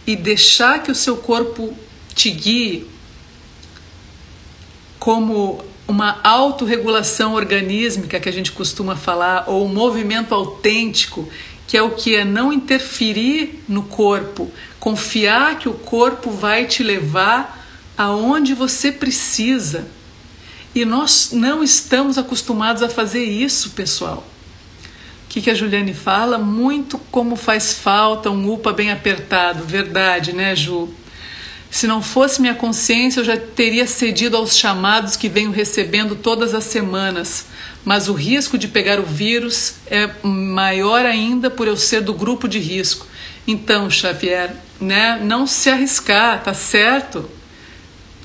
[0.07, 1.71] e deixar que o seu corpo
[2.15, 2.87] te guie
[4.97, 11.29] como uma autorregulação organísmica que a gente costuma falar, ou um movimento autêntico
[11.67, 16.83] que é o que é não interferir no corpo, confiar que o corpo vai te
[16.83, 17.65] levar
[17.97, 19.87] aonde você precisa.
[20.73, 24.25] E nós não estamos acostumados a fazer isso, pessoal.
[25.25, 26.37] O que, que a Juliane fala?
[26.37, 29.63] Muito como faz falta um UPA bem apertado.
[29.63, 30.89] Verdade, né, Ju?
[31.75, 36.53] Se não fosse minha consciência, eu já teria cedido aos chamados que venho recebendo todas
[36.53, 37.47] as semanas
[37.85, 42.47] mas o risco de pegar o vírus é maior ainda por eu ser do grupo
[42.47, 43.05] de risco.
[43.45, 47.29] Então, Xavier, né, não se arriscar, tá certo?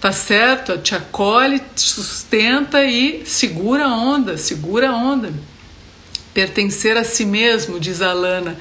[0.01, 0.79] Tá certo?
[0.79, 5.31] Te acolhe, te sustenta e segura a onda, segura a onda.
[6.33, 8.57] Pertencer a si mesmo, diz a Alana.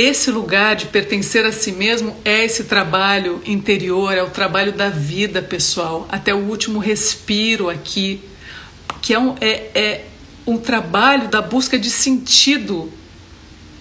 [0.00, 4.88] Esse lugar de pertencer a si mesmo é esse trabalho interior, é o trabalho da
[4.88, 8.22] vida pessoal, até o último respiro aqui,
[9.02, 10.06] que é, um, é, é
[10.46, 12.92] um trabalho da busca de sentido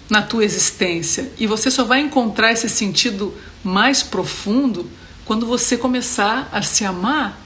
[0.10, 1.32] na tua existência.
[1.38, 3.32] E você só vai encontrar esse sentido
[3.63, 4.89] mais profundo
[5.23, 7.39] quando você começar a se amar.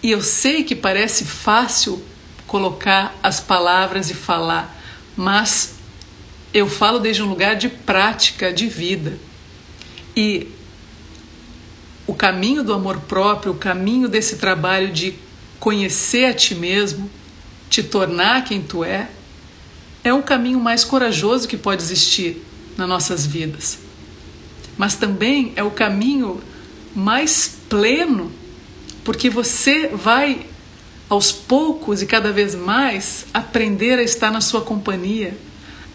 [0.00, 2.00] E eu sei que parece fácil
[2.46, 4.80] colocar as palavras e falar,
[5.16, 5.79] mas
[6.52, 9.18] eu falo desde um lugar de prática de vida.
[10.16, 10.48] E
[12.06, 15.14] o caminho do amor próprio, o caminho desse trabalho de
[15.60, 17.08] conhecer a ti mesmo,
[17.68, 19.08] te tornar quem tu é,
[20.02, 22.44] é um caminho mais corajoso que pode existir
[22.76, 23.78] nas nossas vidas.
[24.76, 26.40] Mas também é o caminho
[26.94, 28.32] mais pleno,
[29.04, 30.46] porque você vai
[31.08, 35.36] aos poucos e cada vez mais aprender a estar na sua companhia,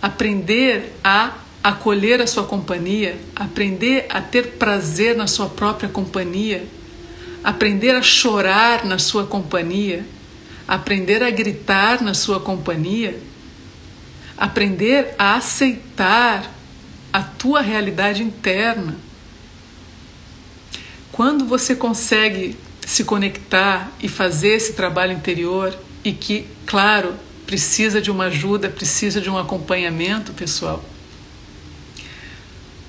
[0.05, 6.63] aprender a acolher a sua companhia, aprender a ter prazer na sua própria companhia,
[7.43, 10.05] aprender a chorar na sua companhia,
[10.67, 13.19] aprender a gritar na sua companhia,
[14.37, 16.51] aprender a aceitar
[17.11, 18.97] a tua realidade interna.
[21.11, 28.09] Quando você consegue se conectar e fazer esse trabalho interior e que, claro, precisa de
[28.11, 30.83] uma ajuda, precisa de um acompanhamento, pessoal,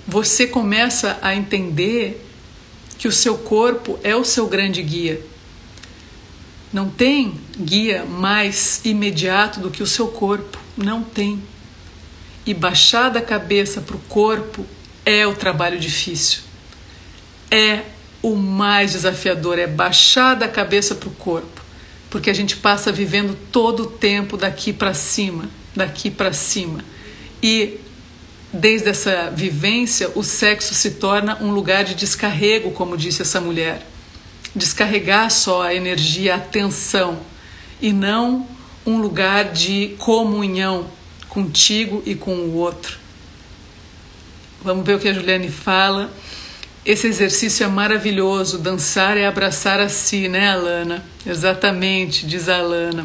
[0.07, 2.25] você começa a entender
[2.97, 5.21] que o seu corpo é o seu grande guia.
[6.73, 10.59] Não tem guia mais imediato do que o seu corpo.
[10.77, 11.43] Não tem.
[12.45, 14.65] E baixar da cabeça para o corpo
[15.05, 16.41] é o trabalho difícil.
[17.51, 17.83] É
[18.23, 21.66] o mais desafiador, é baixar da cabeça para o corpo.
[22.11, 26.85] Porque a gente passa vivendo todo o tempo daqui para cima, daqui para cima.
[27.43, 27.79] E
[28.53, 33.87] desde essa vivência, o sexo se torna um lugar de descarrego, como disse essa mulher.
[34.55, 37.19] Descarregar só a energia, a tensão,
[37.81, 38.47] e não
[38.87, 40.87] um lugar de comunhão
[41.29, 42.99] contigo e com o outro.
[44.63, 46.11] Vamos ver o que a Juliane fala.
[46.87, 48.59] Esse exercício é maravilhoso.
[48.59, 51.05] Dançar é abraçar a si, né, Alana?
[51.27, 53.05] Exatamente, diz a Alana.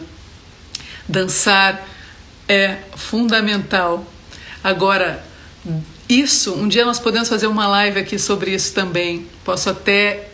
[1.10, 1.84] Dançar
[2.48, 4.06] é fundamental.
[4.64, 5.26] Agora,
[6.08, 9.26] isso, um dia nós podemos fazer uma live aqui sobre isso também.
[9.44, 10.30] Posso até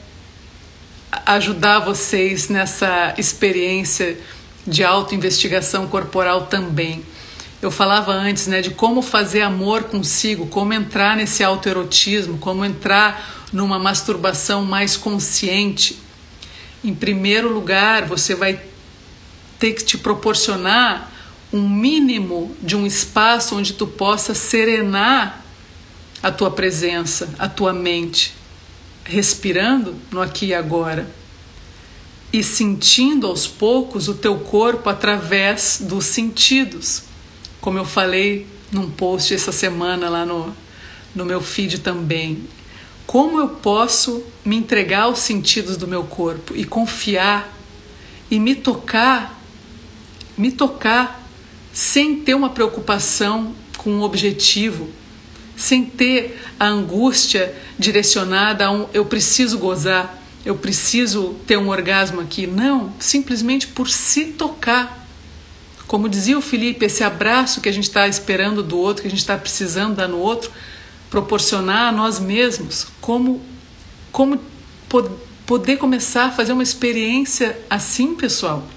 [1.26, 4.18] ajudar vocês nessa experiência
[4.68, 7.02] de autoinvestigação corporal também.
[7.62, 13.37] Eu falava antes, né, de como fazer amor consigo, como entrar nesse autoerotismo, como entrar
[13.52, 16.00] numa masturbação mais consciente.
[16.84, 18.60] Em primeiro lugar, você vai
[19.60, 21.12] ter que te proporcionar
[21.52, 25.44] um mínimo de um espaço onde tu possa serenar
[26.22, 28.34] a tua presença, a tua mente,
[29.04, 31.08] respirando no aqui e agora
[32.32, 37.04] e sentindo aos poucos o teu corpo através dos sentidos.
[37.62, 40.54] Como eu falei num post essa semana lá no,
[41.16, 42.44] no meu feed também.
[43.08, 47.58] Como eu posso me entregar aos sentidos do meu corpo e confiar
[48.30, 49.42] e me tocar,
[50.38, 51.26] me tocar
[51.72, 54.90] sem ter uma preocupação com um objetivo,
[55.56, 62.20] sem ter a angústia direcionada a um eu preciso gozar, eu preciso ter um orgasmo
[62.20, 62.46] aqui.
[62.46, 65.08] Não, simplesmente por se tocar.
[65.88, 69.12] Como dizia o Felipe, esse abraço que a gente está esperando do outro, que a
[69.12, 70.52] gente está precisando dar no outro,
[71.10, 73.42] proporcionar a nós mesmos como,
[74.12, 74.40] como
[75.46, 78.68] poder começar a fazer uma experiência assim, pessoal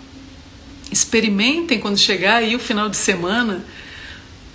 [0.90, 3.64] experimentem quando chegar aí o final de semana,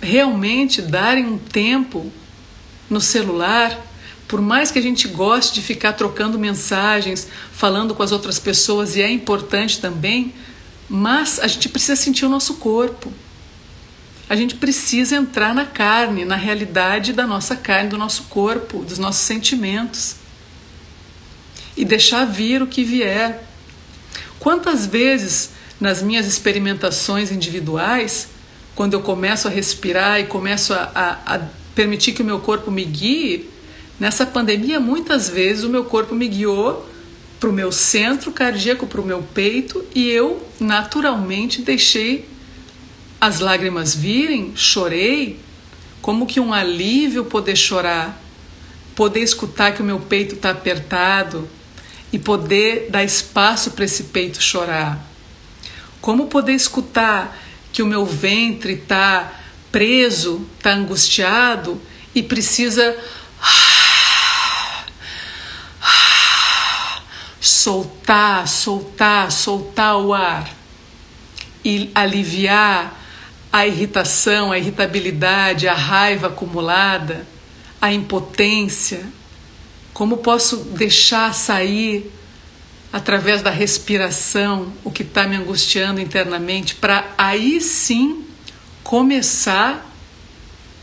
[0.00, 2.12] realmente darem um tempo
[2.90, 3.84] no celular,
[4.28, 8.96] por mais que a gente goste de ficar trocando mensagens, falando com as outras pessoas,
[8.96, 10.34] e é importante também,
[10.88, 13.12] mas a gente precisa sentir o nosso corpo.
[14.28, 18.98] A gente precisa entrar na carne, na realidade da nossa carne, do nosso corpo, dos
[18.98, 20.16] nossos sentimentos.
[21.76, 23.44] E deixar vir o que vier.
[24.40, 28.28] Quantas vezes nas minhas experimentações individuais,
[28.74, 31.40] quando eu começo a respirar e começo a, a, a
[31.74, 33.48] permitir que o meu corpo me guie,
[34.00, 36.88] nessa pandemia, muitas vezes o meu corpo me guiou
[37.38, 42.28] para o meu centro cardíaco, para o meu peito, e eu naturalmente deixei
[43.20, 45.40] as lágrimas virem, chorei,
[46.00, 48.20] como que um alívio poder chorar,
[48.94, 51.48] poder escutar que o meu peito está apertado
[52.12, 55.04] e poder dar espaço para esse peito chorar.
[56.00, 57.36] Como poder escutar
[57.72, 59.32] que o meu ventre está
[59.72, 61.80] preso, está angustiado
[62.14, 62.96] e precisa
[67.40, 70.48] soltar, soltar, soltar o ar
[71.64, 73.05] e aliviar
[73.52, 77.26] a irritação, a irritabilidade, a raiva acumulada,
[77.80, 79.06] a impotência.
[79.92, 82.10] Como posso deixar sair
[82.92, 88.24] através da respiração o que está me angustiando internamente para aí sim
[88.82, 89.90] começar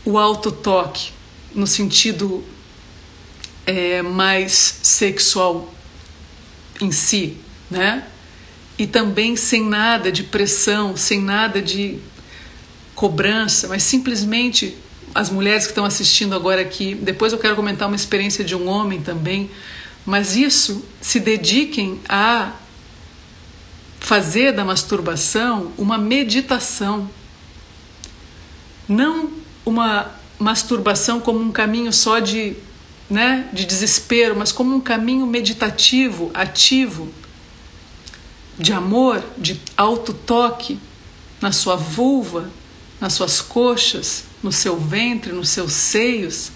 [0.04, 1.10] o autotoque
[1.54, 2.44] no sentido
[3.66, 5.72] é, mais sexual
[6.80, 7.38] em si,
[7.70, 8.06] né?
[8.76, 11.98] E também sem nada de pressão, sem nada de
[12.94, 14.76] cobrança, mas simplesmente
[15.14, 16.94] as mulheres que estão assistindo agora aqui.
[16.94, 19.50] Depois eu quero comentar uma experiência de um homem também,
[20.04, 22.52] mas isso se dediquem a
[24.00, 27.08] fazer da masturbação uma meditação,
[28.88, 29.30] não
[29.64, 32.54] uma masturbação como um caminho só de,
[33.08, 37.08] né, de desespero, mas como um caminho meditativo, ativo,
[38.58, 40.78] de amor, de autotoque
[41.40, 42.50] na sua vulva,
[43.00, 46.50] nas suas coxas, no seu ventre, nos seus seios,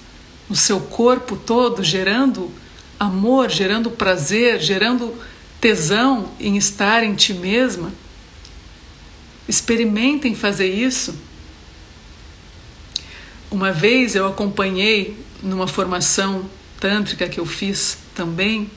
[0.48, 2.50] no seu corpo todo, gerando
[2.98, 5.14] amor, gerando prazer, gerando
[5.60, 7.92] tesão em estar em ti mesma.
[9.48, 11.14] Experimentem fazer isso.
[13.50, 18.70] Uma vez eu acompanhei numa formação tântrica que eu fiz também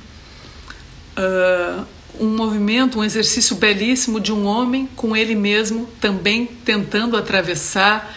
[1.17, 1.85] uh,
[2.19, 8.15] um movimento, um exercício belíssimo de um homem com ele mesmo também tentando atravessar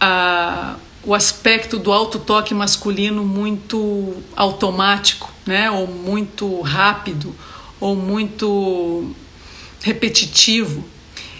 [0.00, 5.70] a, o aspecto do autotoque masculino muito automático, né?
[5.70, 7.34] ou muito rápido,
[7.80, 9.14] ou muito
[9.82, 10.84] repetitivo.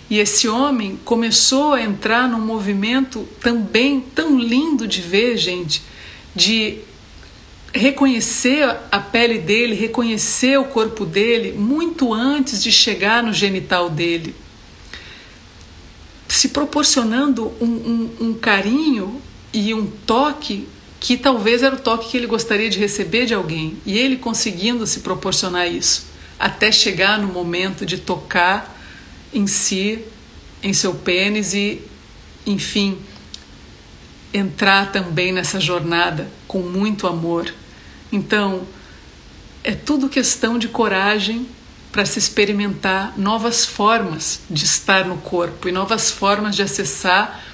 [0.09, 5.83] E esse homem começou a entrar num movimento também tão lindo de ver, gente,
[6.35, 6.79] de
[7.77, 14.35] reconhecer a pele dele, reconhecer o corpo dele muito antes de chegar no genital dele,
[16.29, 19.21] se proporcionando um, um, um carinho
[19.53, 20.69] e um toque
[20.99, 24.87] que talvez era o toque que ele gostaria de receber de alguém, e ele conseguindo
[24.87, 26.07] se proporcionar isso,
[26.39, 28.77] até chegar no momento de tocar
[29.33, 30.01] em si,
[30.63, 31.81] em seu pênis e,
[32.47, 32.99] enfim,
[34.33, 37.53] entrar também nessa jornada com muito amor.
[38.17, 38.67] Então,
[39.63, 41.47] é tudo questão de coragem
[41.93, 47.45] para se experimentar novas formas de estar no corpo e novas formas de acessar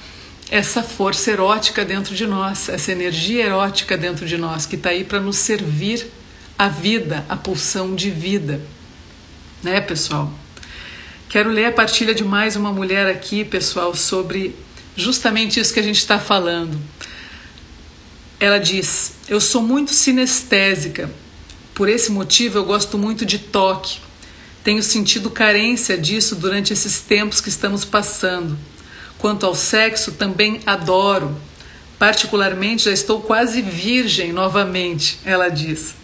[0.49, 5.03] essa força erótica dentro de nós, essa energia erótica dentro de nós, que está aí
[5.03, 6.07] para nos servir
[6.57, 8.61] a vida, a pulsão de vida.
[9.65, 10.33] Né, pessoal?
[11.29, 14.55] Quero ler a partilha de mais uma mulher aqui, pessoal, sobre
[14.97, 16.79] justamente isso que a gente está falando.
[18.43, 21.09] Ela diz: Eu sou muito sinestésica,
[21.73, 24.01] por esse motivo eu gosto muito de toque.
[24.65, 28.59] Tenho sentido carência disso durante esses tempos que estamos passando.
[29.17, 31.37] Quanto ao sexo, também adoro.
[32.01, 35.95] Particularmente, já estou quase virgem novamente, ela diz.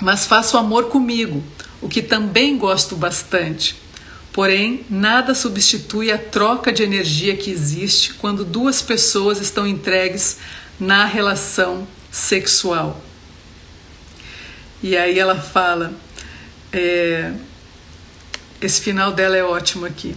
[0.00, 1.44] Mas faço amor comigo,
[1.82, 3.76] o que também gosto bastante.
[4.32, 10.38] Porém, nada substitui a troca de energia que existe quando duas pessoas estão entregues
[10.80, 13.00] na relação sexual.
[14.82, 15.92] E aí ela fala,
[16.72, 17.34] é,
[18.60, 20.16] esse final dela é ótimo aqui.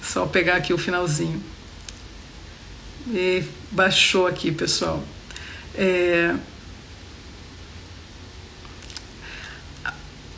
[0.00, 1.42] Só pegar aqui o finalzinho.
[3.08, 3.42] E
[3.72, 5.02] baixou aqui, pessoal.
[5.74, 6.34] É,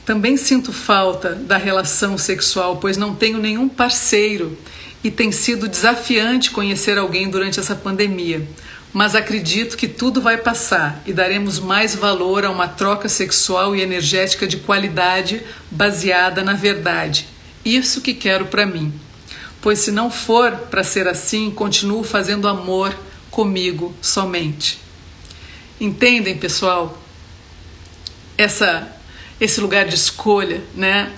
[0.05, 4.59] Também sinto falta da relação sexual, pois não tenho nenhum parceiro
[5.03, 8.47] e tem sido desafiante conhecer alguém durante essa pandemia.
[8.93, 13.81] Mas acredito que tudo vai passar e daremos mais valor a uma troca sexual e
[13.81, 17.27] energética de qualidade baseada na verdade.
[17.65, 18.93] Isso que quero para mim.
[19.61, 22.95] Pois se não for para ser assim, continuo fazendo amor
[23.31, 24.79] comigo somente.
[25.81, 27.01] Entendem, pessoal?
[28.37, 28.93] Essa
[29.41, 31.11] esse lugar de escolha, né?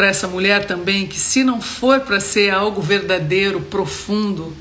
[0.00, 4.56] Para essa mulher também, que se não for para ser algo verdadeiro, profundo,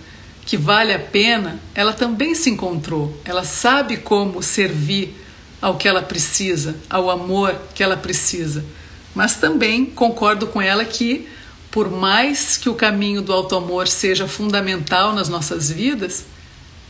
[0.46, 3.18] que vale a pena, ela também se encontrou.
[3.24, 5.16] Ela sabe como servir
[5.62, 8.66] ao que ela precisa, ao amor que ela precisa.
[9.16, 11.30] Mas também concordo com ela que,
[11.72, 16.26] por mais que o caminho do auto-amor seja fundamental nas nossas vidas,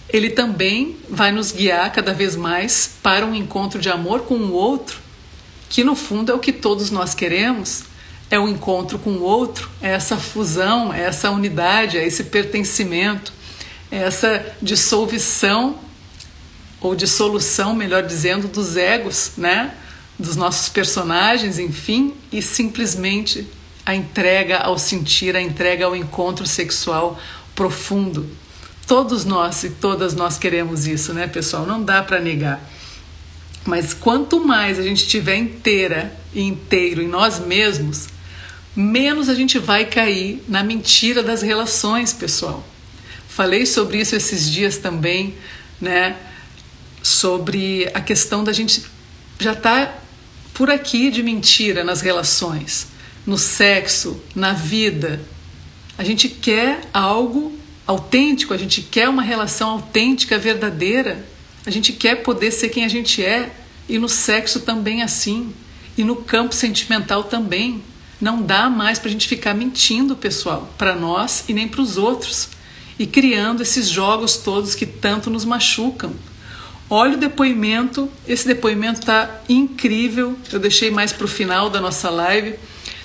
[0.09, 4.53] ele também vai nos guiar cada vez mais para um encontro de amor com o
[4.53, 5.07] outro
[5.69, 7.83] que no fundo é o que todos nós queremos,
[8.31, 13.33] é o encontro com o outro, é essa fusão, é essa unidade, é esse pertencimento,
[13.91, 15.79] é essa dissolução
[16.79, 19.73] ou dissolução, melhor dizendo, dos egos, né?
[20.17, 23.47] Dos nossos personagens, enfim, e simplesmente
[23.85, 27.19] a entrega ao sentir, a entrega ao encontro sexual
[27.55, 28.29] profundo.
[28.85, 31.65] Todos nós e todas nós queremos isso, né, pessoal?
[31.65, 32.61] Não dá para negar.
[33.65, 38.07] Mas quanto mais a gente estiver inteira e inteiro em nós mesmos,
[38.79, 42.63] menos a gente vai cair na mentira das relações, pessoal.
[43.27, 45.35] Falei sobre isso esses dias também,
[45.81, 46.15] né?
[47.03, 48.83] Sobre a questão da gente
[49.39, 49.97] já tá
[50.53, 52.87] por aqui de mentira nas relações,
[53.25, 55.21] no sexo, na vida.
[55.97, 61.25] A gente quer algo autêntico, a gente quer uma relação autêntica, verdadeira.
[61.65, 63.51] A gente quer poder ser quem a gente é
[63.89, 65.53] e no sexo também assim,
[65.97, 67.83] e no campo sentimental também.
[68.19, 71.97] Não dá mais para a gente ficar mentindo, pessoal, para nós e nem para os
[71.97, 72.49] outros,
[72.97, 76.13] e criando esses jogos todos que tanto nos machucam.
[76.89, 80.37] Olha o depoimento, esse depoimento está incrível.
[80.51, 82.55] Eu deixei mais para o final da nossa live.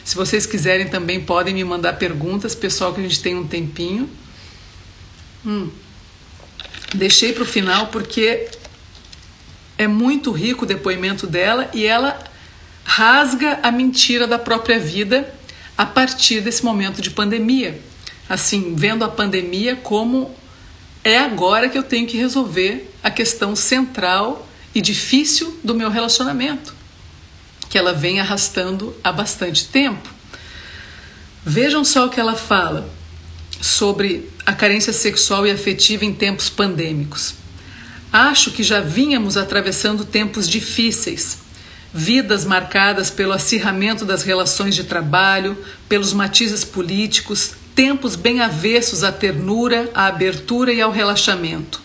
[0.02, 4.08] Se vocês quiserem também podem me mandar perguntas, pessoal, que a gente tem um tempinho.
[5.44, 5.68] Hum.
[6.94, 8.48] Deixei para o final porque
[9.76, 12.18] é muito rico o depoimento dela e ela
[12.84, 15.34] rasga a mentira da própria vida
[15.76, 17.80] a partir desse momento de pandemia.
[18.28, 20.34] Assim, vendo a pandemia como
[21.02, 26.74] é agora que eu tenho que resolver a questão central e difícil do meu relacionamento,
[27.68, 30.08] que ela vem arrastando há bastante tempo.
[31.44, 32.88] Vejam só o que ela fala
[33.60, 37.34] sobre a carência sexual e afetiva em tempos pandêmicos.
[38.12, 41.38] Acho que já vínhamos atravessando tempos difíceis,
[41.96, 45.56] vidas marcadas pelo acirramento das relações de trabalho,
[45.88, 51.80] pelos matizes políticos, tempos bem avessos à ternura, à abertura e ao relaxamento.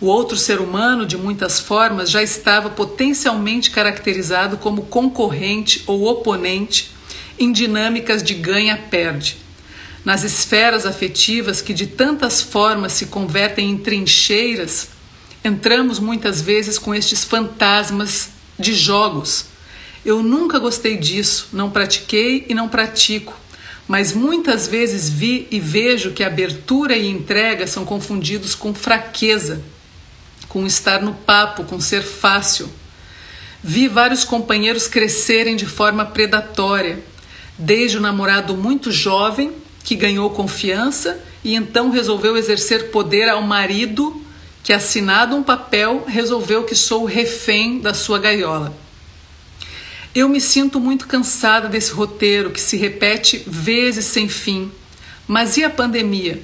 [0.00, 6.90] O outro ser humano, de muitas formas, já estava potencialmente caracterizado como concorrente ou oponente
[7.38, 9.36] em dinâmicas de ganha-perde.
[10.04, 14.88] Nas esferas afetivas que de tantas formas se convertem em trincheiras,
[15.44, 19.46] entramos muitas vezes com estes fantasmas de jogos.
[20.04, 23.38] Eu nunca gostei disso, não pratiquei e não pratico,
[23.88, 29.62] mas muitas vezes vi e vejo que abertura e entrega são confundidos com fraqueza
[30.54, 32.70] com estar no papo, com ser fácil.
[33.60, 37.02] Vi vários companheiros crescerem de forma predatória,
[37.58, 39.50] desde o namorado muito jovem,
[39.82, 44.23] que ganhou confiança e então resolveu exercer poder ao marido,
[44.64, 48.76] que, assinado um papel, resolveu que sou refém da sua gaiola.
[50.12, 54.72] Eu me sinto muito cansada desse roteiro que se repete vezes sem fim.
[55.28, 56.42] Mas e a pandemia?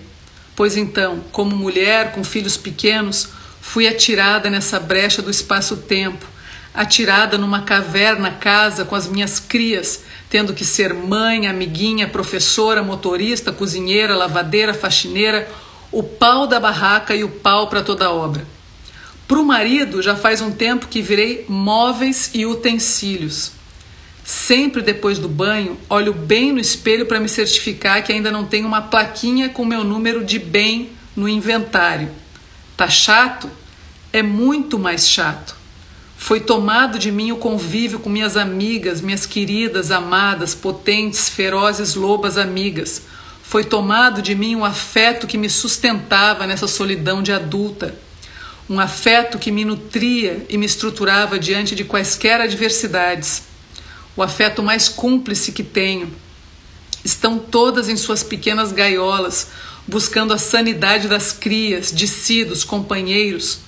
[0.55, 3.29] Pois então, como mulher com filhos pequenos,
[3.61, 6.27] Fui atirada nessa brecha do espaço-tempo,
[6.73, 13.53] atirada numa caverna casa com as minhas crias, tendo que ser mãe, amiguinha, professora, motorista,
[13.53, 15.49] cozinheira, lavadeira, faxineira,
[15.93, 18.47] o pau da barraca e o pau para toda a obra.
[19.27, 23.53] Para o marido, já faz um tempo que virei móveis e utensílios.
[24.25, 28.67] Sempre depois do banho, olho bem no espelho para me certificar que ainda não tenho
[28.67, 32.11] uma plaquinha com meu número de bem no inventário.
[32.77, 33.51] Tá chato?
[34.13, 35.57] É muito mais chato.
[36.17, 42.37] Foi tomado de mim o convívio com minhas amigas, minhas queridas, amadas, potentes, ferozes lobas
[42.37, 43.03] amigas.
[43.51, 47.97] Foi tomado de mim o afeto que me sustentava nessa solidão de adulta.
[48.69, 53.43] Um afeto que me nutria e me estruturava diante de quaisquer adversidades.
[54.17, 56.15] O afeto mais cúmplice que tenho.
[57.05, 59.49] Estão todas em suas pequenas gaiolas,
[59.85, 62.07] buscando a sanidade das crias, de
[62.63, 63.59] companheiros.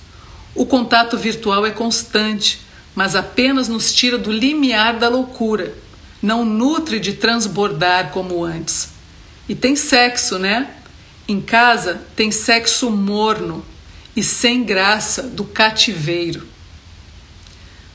[0.55, 2.61] O contato virtual é constante,
[2.95, 5.73] mas apenas nos tira do limiar da loucura,
[6.21, 8.92] não nutre de transbordar como antes.
[9.47, 10.69] E tem sexo, né?
[11.27, 13.65] Em casa tem sexo morno
[14.15, 16.47] e sem graça do cativeiro.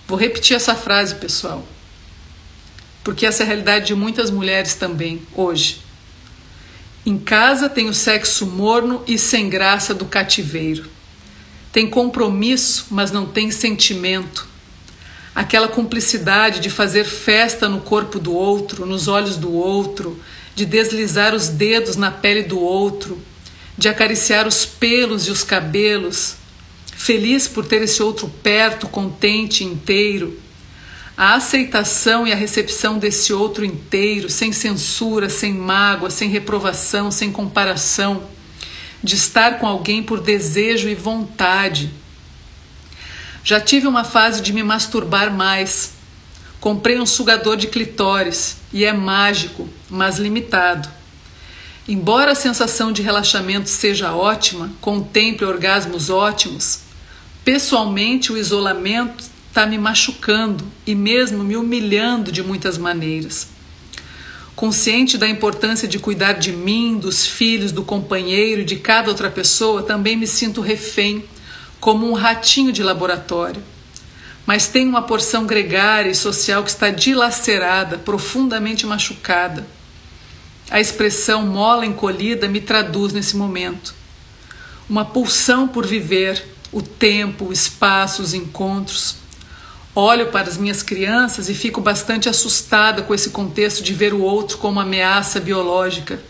[0.07, 1.67] Vou repetir essa frase, pessoal,
[3.05, 5.83] porque essa é a realidade de muitas mulheres também hoje.
[7.05, 10.89] Em casa tem o sexo morno e sem graça do cativeiro.
[11.73, 14.47] Tem compromisso, mas não tem sentimento.
[15.35, 20.21] Aquela cumplicidade de fazer festa no corpo do outro, nos olhos do outro,
[20.59, 23.23] de deslizar os dedos na pele do outro,
[23.77, 26.35] de acariciar os pelos e os cabelos,
[26.97, 30.37] feliz por ter esse outro perto, contente, inteiro
[31.19, 37.33] a aceitação e a recepção desse outro inteiro, sem censura, sem mágoa, sem reprovação, sem
[37.33, 38.23] comparação,
[39.03, 41.91] de estar com alguém por desejo e vontade.
[43.43, 45.95] Já tive uma fase de me masturbar mais.
[46.61, 50.89] Comprei um sugador de clitóris e é mágico, mas limitado.
[51.87, 56.81] Embora a sensação de relaxamento seja ótima, contemple orgasmos ótimos,
[57.45, 63.49] pessoalmente o isolamento está me machucando e mesmo me humilhando de muitas maneiras.
[64.55, 69.31] Consciente da importância de cuidar de mim, dos filhos, do companheiro e de cada outra
[69.31, 71.25] pessoa, também me sinto refém,
[71.81, 73.63] como um ratinho de laboratório.
[74.49, 79.67] Mas tem uma porção gregária e social que está dilacerada, profundamente machucada.
[80.71, 83.95] A expressão mola encolhida me traduz nesse momento.
[84.89, 86.43] Uma pulsão por viver,
[86.73, 89.17] o tempo, o espaço, os encontros
[89.95, 94.23] Olho para as minhas crianças e fico bastante assustada com esse contexto de ver o
[94.23, 96.23] outro como ameaça biológica.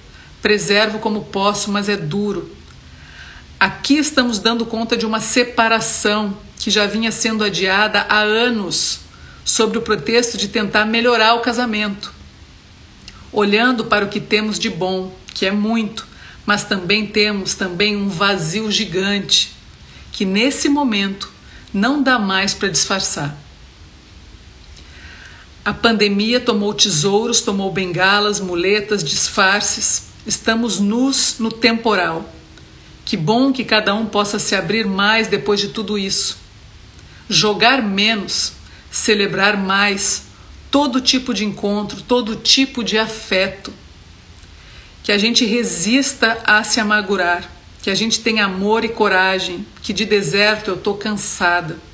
[0.42, 2.50] Preservo como posso, mas é duro.
[3.60, 6.36] Aqui estamos dando conta de uma separação
[6.68, 9.00] que já vinha sendo adiada há anos,
[9.42, 12.12] sob o pretexto de tentar melhorar o casamento.
[13.32, 16.06] Olhando para o que temos de bom, que é muito,
[16.44, 19.56] mas também temos também um vazio gigante
[20.12, 21.32] que nesse momento
[21.72, 23.34] não dá mais para disfarçar.
[25.64, 30.08] A pandemia tomou tesouros, tomou bengalas, muletas, disfarces.
[30.26, 32.30] Estamos nus no temporal.
[33.06, 36.47] Que bom que cada um possa se abrir mais depois de tudo isso.
[37.28, 38.52] Jogar menos,
[38.90, 40.24] celebrar mais,
[40.70, 43.72] todo tipo de encontro, todo tipo de afeto.
[45.02, 47.50] Que a gente resista a se amargurar,
[47.82, 51.88] que a gente tenha amor e coragem, que de deserto eu estou cansada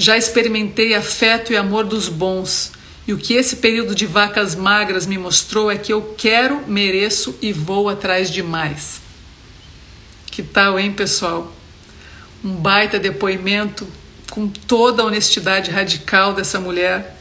[0.00, 2.72] já experimentei afeto e amor dos bons,
[3.06, 7.36] e o que esse período de vacas magras me mostrou é que eu quero, mereço
[7.42, 9.02] e vou atrás de mais.
[10.30, 11.54] Que tal, hein, pessoal?
[12.42, 13.86] Um baita depoimento
[14.30, 17.16] com toda a honestidade radical dessa mulher,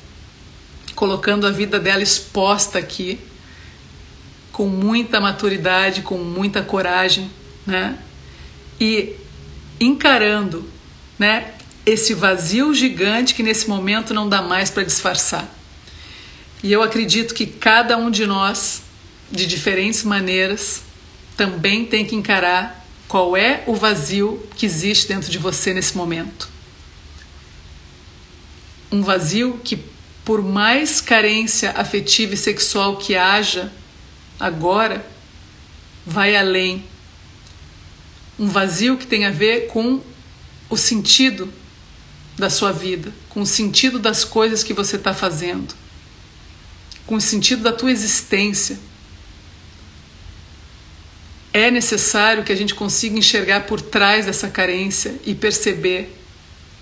[0.95, 3.19] colocando a vida dela exposta aqui,
[4.51, 7.29] com muita maturidade, com muita coragem,
[7.65, 7.97] né?
[8.79, 9.15] E
[9.79, 10.69] encarando,
[11.17, 11.53] né,
[11.85, 15.49] esse vazio gigante que nesse momento não dá mais para disfarçar.
[16.61, 18.83] E eu acredito que cada um de nós,
[19.31, 20.83] de diferentes maneiras,
[21.37, 26.58] também tem que encarar qual é o vazio que existe dentro de você nesse momento.
[28.91, 29.77] Um vazio que,
[30.25, 33.71] por mais carência afetiva e sexual que haja
[34.39, 35.05] agora,
[36.05, 36.83] vai além.
[38.37, 40.01] Um vazio que tem a ver com
[40.69, 41.51] o sentido
[42.37, 45.75] da sua vida, com o sentido das coisas que você está fazendo,
[47.05, 48.79] com o sentido da tua existência.
[51.51, 56.15] É necessário que a gente consiga enxergar por trás dessa carência e perceber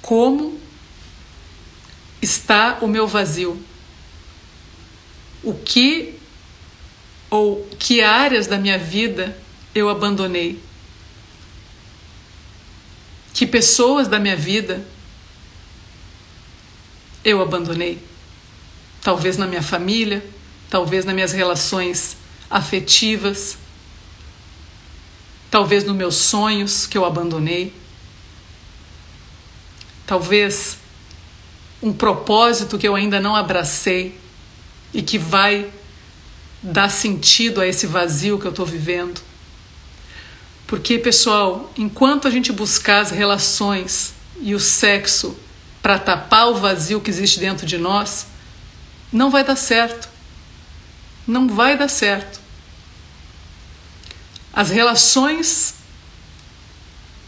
[0.01, 0.60] como
[2.22, 3.61] está o meu vazio.
[5.43, 6.18] O que
[7.30, 9.38] ou que áreas da minha vida
[9.74, 10.61] eu abandonei?
[13.34, 14.84] Que pessoas da minha vida
[17.24, 18.01] eu abandonei.
[19.01, 20.26] Talvez na minha família,
[20.70, 22.18] talvez nas minhas relações
[22.49, 23.57] afetivas,
[25.51, 27.74] talvez nos meus sonhos que eu abandonei,
[30.05, 30.78] talvez
[31.88, 34.19] um propósito que eu ainda não abracei
[34.93, 35.69] e que vai
[36.61, 39.21] dar sentido a esse vazio que eu estou vivendo.
[40.65, 45.38] Porque, pessoal, enquanto a gente buscar as relações e o sexo
[45.81, 48.27] para tapar o vazio que existe dentro de nós,
[49.11, 50.09] não vai dar certo.
[51.25, 52.41] Não vai dar certo.
[54.51, 55.75] As relações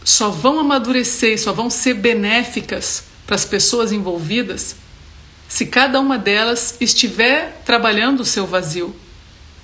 [0.04, 4.74] só vão amadurecer, só vão ser benéficas para as pessoas envolvidas
[5.48, 8.92] se cada uma delas estiver trabalhando o seu vazio,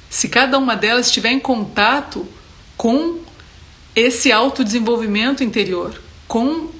[0.08, 2.28] se cada uma delas estiver em contato
[2.76, 3.18] com
[3.92, 6.70] esse autodesenvolvimento interior, com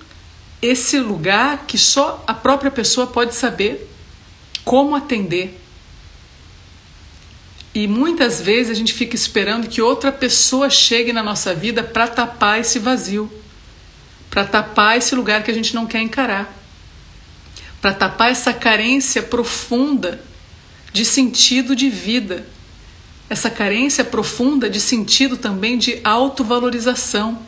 [0.63, 3.91] esse lugar que só a própria pessoa pode saber
[4.65, 5.61] como atender.
[7.75, 12.07] E muitas vezes a gente fica esperando que outra pessoa chegue na nossa vida para
[12.07, 13.29] tapar esse vazio,
[14.31, 16.56] para tapar esse lugar que a gente não quer encarar,
[17.87, 20.21] para tapar essa carência profunda
[20.93, 22.45] de sentido de vida,
[23.31, 27.41] essa carência profunda de sentido também de autovalorização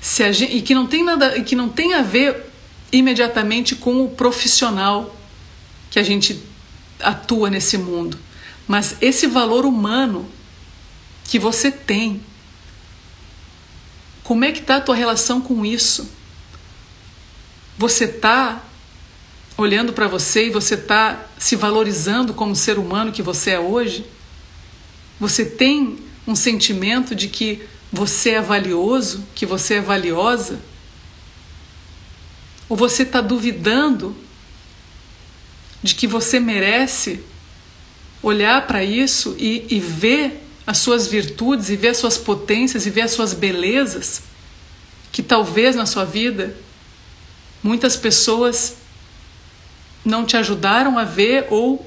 [0.00, 2.52] se gente, e que não tem nada e que não tem a ver
[2.92, 5.16] imediatamente com o profissional
[5.90, 6.40] que a gente
[7.00, 8.16] atua nesse mundo,
[8.68, 10.30] mas esse valor humano
[11.24, 12.20] que você tem.
[14.22, 16.08] Como é que está a tua relação com isso?
[17.76, 18.69] Você está
[19.60, 24.04] olhando para você e você está se valorizando como ser humano que você é hoje?
[25.18, 30.60] Você tem um sentimento de que você é valioso, que você é valiosa?
[32.68, 34.16] Ou você está duvidando
[35.82, 37.20] de que você merece
[38.22, 42.90] olhar para isso e, e ver as suas virtudes, e ver as suas potências, e
[42.90, 44.22] ver as suas belezas,
[45.10, 46.56] que talvez na sua vida
[47.62, 48.76] muitas pessoas
[50.04, 51.84] não te ajudaram a ver ou,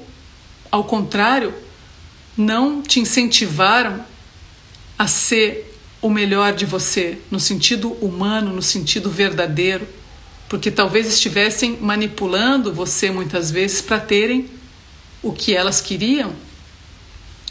[0.70, 1.54] ao contrário,
[2.36, 4.04] não te incentivaram
[4.98, 9.88] a ser o melhor de você, no sentido humano, no sentido verdadeiro,
[10.48, 14.50] porque talvez estivessem manipulando você muitas vezes para terem
[15.22, 16.32] o que elas queriam.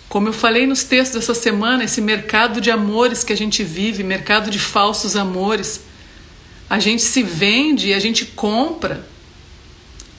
[0.08, 4.04] Como eu falei nos textos dessa semana, esse mercado de amores que a gente vive,
[4.04, 5.82] mercado de falsos amores,
[6.70, 9.08] a gente se vende e a gente compra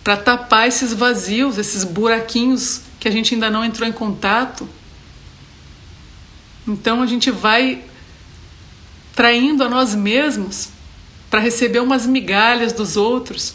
[0.04, 4.68] para tapar esses vazios, esses buraquinhos que a gente ainda não entrou em contato.
[6.68, 7.82] Então a gente vai
[9.14, 10.68] traindo a nós mesmos
[11.30, 13.54] para receber umas migalhas dos outros,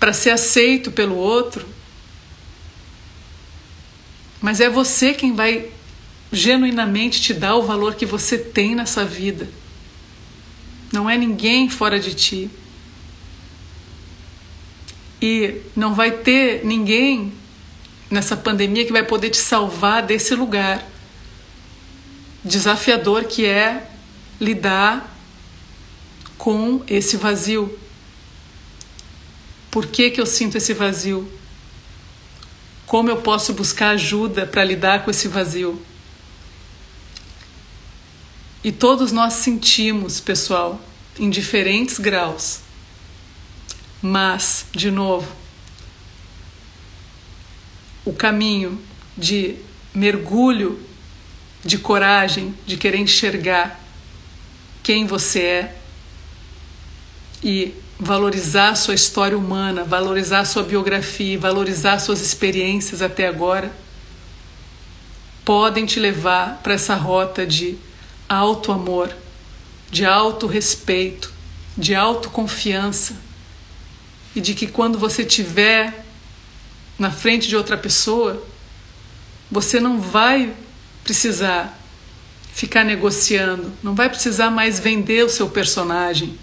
[0.00, 1.64] para ser aceito pelo outro.
[4.40, 5.70] Mas é você quem vai
[6.32, 9.48] genuinamente te dar o valor que você tem nessa vida.
[10.92, 12.50] Não é ninguém fora de ti.
[15.26, 17.32] E não vai ter ninguém
[18.10, 20.86] nessa pandemia que vai poder te salvar desse lugar
[22.44, 23.88] desafiador que é
[24.38, 25.16] lidar
[26.36, 27.74] com esse vazio.
[29.70, 31.26] Por que, que eu sinto esse vazio?
[32.84, 35.80] Como eu posso buscar ajuda para lidar com esse vazio?
[38.62, 40.78] E todos nós sentimos, pessoal,
[41.18, 42.63] em diferentes graus.
[44.06, 45.26] Mas, de novo,
[48.04, 48.78] o caminho
[49.16, 49.56] de
[49.94, 50.78] mergulho,
[51.64, 53.80] de coragem, de querer enxergar
[54.82, 55.76] quem você é
[57.42, 63.72] e valorizar sua história humana, valorizar sua biografia, valorizar suas experiências até agora,
[65.46, 67.78] podem te levar para essa rota de
[68.28, 69.16] alto amor,
[69.90, 71.32] de alto respeito,
[71.74, 73.16] de autoconfiança
[74.34, 76.04] e de que quando você estiver
[76.98, 78.44] na frente de outra pessoa,
[79.50, 80.52] você não vai
[81.02, 81.78] precisar
[82.52, 86.38] ficar negociando, não vai precisar mais vender o seu personagem,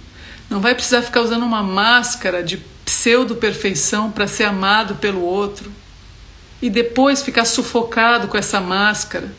[0.50, 5.72] não vai precisar ficar usando uma máscara de pseudo-perfeição para ser amado pelo outro
[6.62, 9.34] e depois ficar sufocado com essa máscara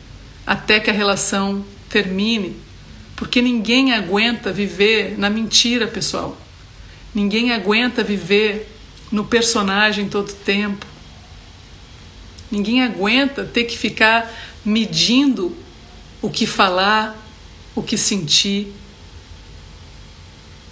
[0.46, 2.56] até que a relação termine,
[3.14, 6.36] porque ninguém aguenta viver na mentira, pessoal.
[7.14, 8.68] Ninguém aguenta viver
[9.10, 10.86] no personagem todo tempo.
[12.50, 14.30] Ninguém aguenta ter que ficar
[14.64, 15.56] medindo
[16.20, 17.16] o que falar,
[17.74, 18.72] o que sentir.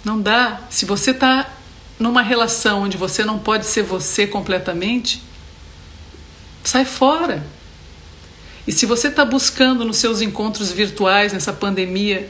[0.03, 0.61] Não dá.
[0.69, 1.51] Se você está
[1.99, 5.21] numa relação onde você não pode ser você completamente,
[6.63, 7.45] sai fora.
[8.67, 12.29] E se você está buscando nos seus encontros virtuais, nessa pandemia,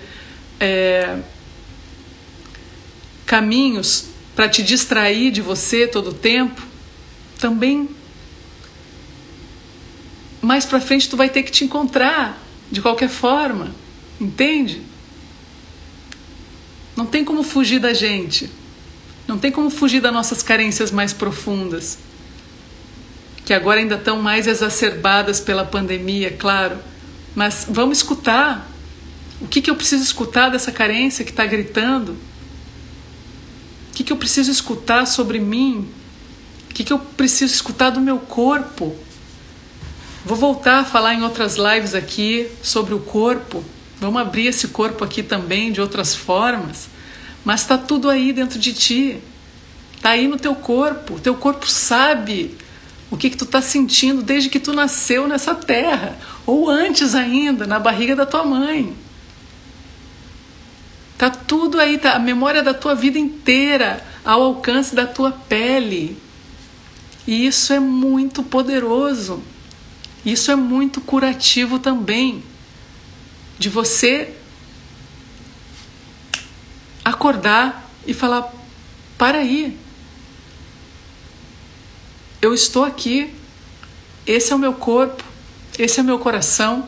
[0.59, 1.19] é,
[3.31, 6.61] caminhos para te distrair de você todo o tempo,
[7.39, 7.89] também
[10.41, 12.37] mais para frente tu vai ter que te encontrar
[12.69, 13.73] de qualquer forma,
[14.19, 14.81] entende?
[16.93, 18.49] Não tem como fugir da gente.
[19.25, 21.99] Não tem como fugir das nossas carências mais profundas,
[23.45, 26.77] que agora ainda estão mais exacerbadas pela pandemia, claro.
[27.33, 28.69] Mas vamos escutar.
[29.39, 32.29] O que, que eu preciso escutar dessa carência que está gritando?
[33.91, 35.85] O que, que eu preciso escutar sobre mim?
[36.69, 38.95] O que, que eu preciso escutar do meu corpo?
[40.23, 43.61] Vou voltar a falar em outras lives aqui sobre o corpo.
[43.99, 46.87] Vamos abrir esse corpo aqui também de outras formas.
[47.43, 49.17] Mas está tudo aí dentro de ti.
[49.97, 51.15] Está aí no teu corpo.
[51.15, 52.55] O teu corpo sabe
[53.09, 56.17] o que, que tu está sentindo desde que tu nasceu nessa terra.
[56.45, 58.95] Ou antes ainda, na barriga da tua mãe.
[61.21, 66.17] Tá tudo aí, tá a memória da tua vida inteira ao alcance da tua pele.
[67.27, 69.43] E isso é muito poderoso.
[70.25, 72.43] Isso é muito curativo também,
[73.59, 74.33] de você
[77.05, 78.51] acordar e falar:
[79.15, 79.77] para aí,
[82.41, 83.31] eu estou aqui,
[84.25, 85.23] esse é o meu corpo,
[85.77, 86.87] esse é o meu coração,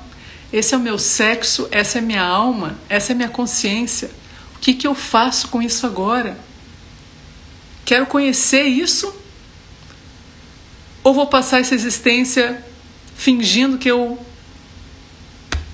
[0.52, 4.23] esse é o meu sexo, essa é minha alma, essa é minha consciência.
[4.64, 6.38] Que, que eu faço com isso agora?
[7.84, 9.14] Quero conhecer isso?
[11.04, 12.64] Ou vou passar essa existência
[13.14, 14.18] fingindo que eu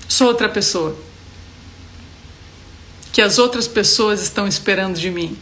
[0.08, 0.98] sou outra pessoa.
[3.12, 5.38] Que as outras pessoas estão esperando de mim.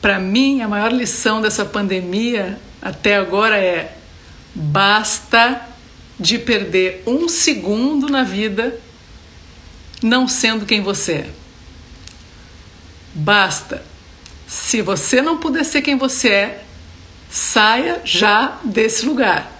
[0.00, 3.98] Para mim, a maior lição dessa pandemia até agora é:
[4.54, 5.68] basta
[6.18, 8.80] de perder um segundo na vida
[10.04, 11.30] não sendo quem você é.
[13.14, 13.82] Basta.
[14.46, 16.64] Se você não puder ser quem você é,
[17.30, 19.50] saia já desse lugar.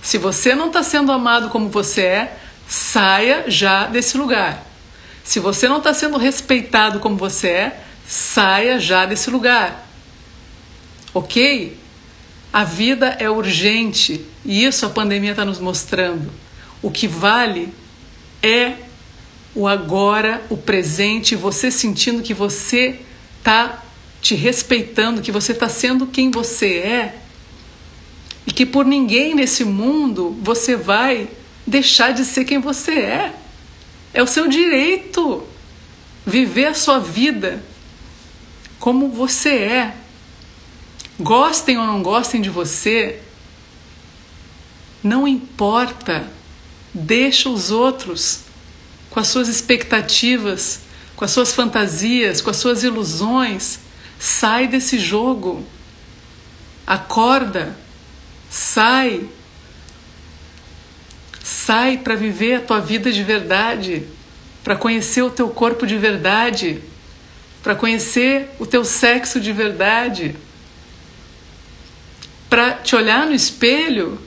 [0.00, 2.38] Se você não está sendo amado como você é,
[2.68, 4.64] saia já desse lugar.
[5.24, 9.84] Se você não está sendo respeitado como você é, saia já desse lugar.
[11.12, 11.76] Ok?
[12.52, 16.30] A vida é urgente e isso a pandemia está nos mostrando.
[16.80, 17.74] O que vale
[18.40, 18.89] é
[19.54, 23.00] o agora, o presente, você sentindo que você
[23.38, 23.82] está
[24.20, 27.18] te respeitando, que você está sendo quem você é
[28.46, 31.28] e que por ninguém nesse mundo você vai
[31.66, 33.34] deixar de ser quem você é.
[34.12, 35.46] É o seu direito
[36.26, 37.62] viver a sua vida
[38.78, 39.94] como você é.
[41.18, 43.20] Gostem ou não gostem de você,
[45.02, 46.26] não importa.
[46.92, 48.40] Deixa os outros
[49.10, 50.80] com as suas expectativas,
[51.16, 53.80] com as suas fantasias, com as suas ilusões.
[54.18, 55.66] Sai desse jogo.
[56.86, 57.76] Acorda.
[58.48, 59.28] Sai.
[61.42, 64.04] Sai para viver a tua vida de verdade,
[64.62, 66.80] para conhecer o teu corpo de verdade,
[67.62, 70.36] para conhecer o teu sexo de verdade,
[72.48, 74.20] para te olhar no espelho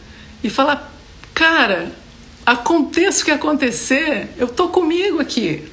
[0.43, 0.91] e falar:
[1.33, 1.91] cara,
[2.45, 5.67] aconteça o que acontecer, eu tô comigo aqui.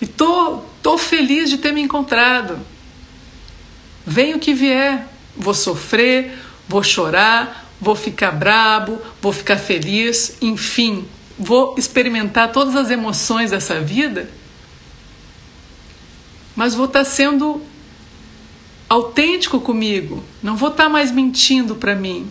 [0.00, 2.58] E tô, tô feliz de ter me encontrado.
[4.04, 5.06] Venha o que vier,
[5.36, 6.36] vou sofrer,
[6.68, 11.06] vou chorar, vou ficar brabo, vou ficar feliz, enfim,
[11.38, 14.28] vou experimentar todas as emoções dessa vida,
[16.54, 17.62] mas vou estar sendo
[18.88, 22.30] autêntico comigo, não vou estar mais mentindo para mim,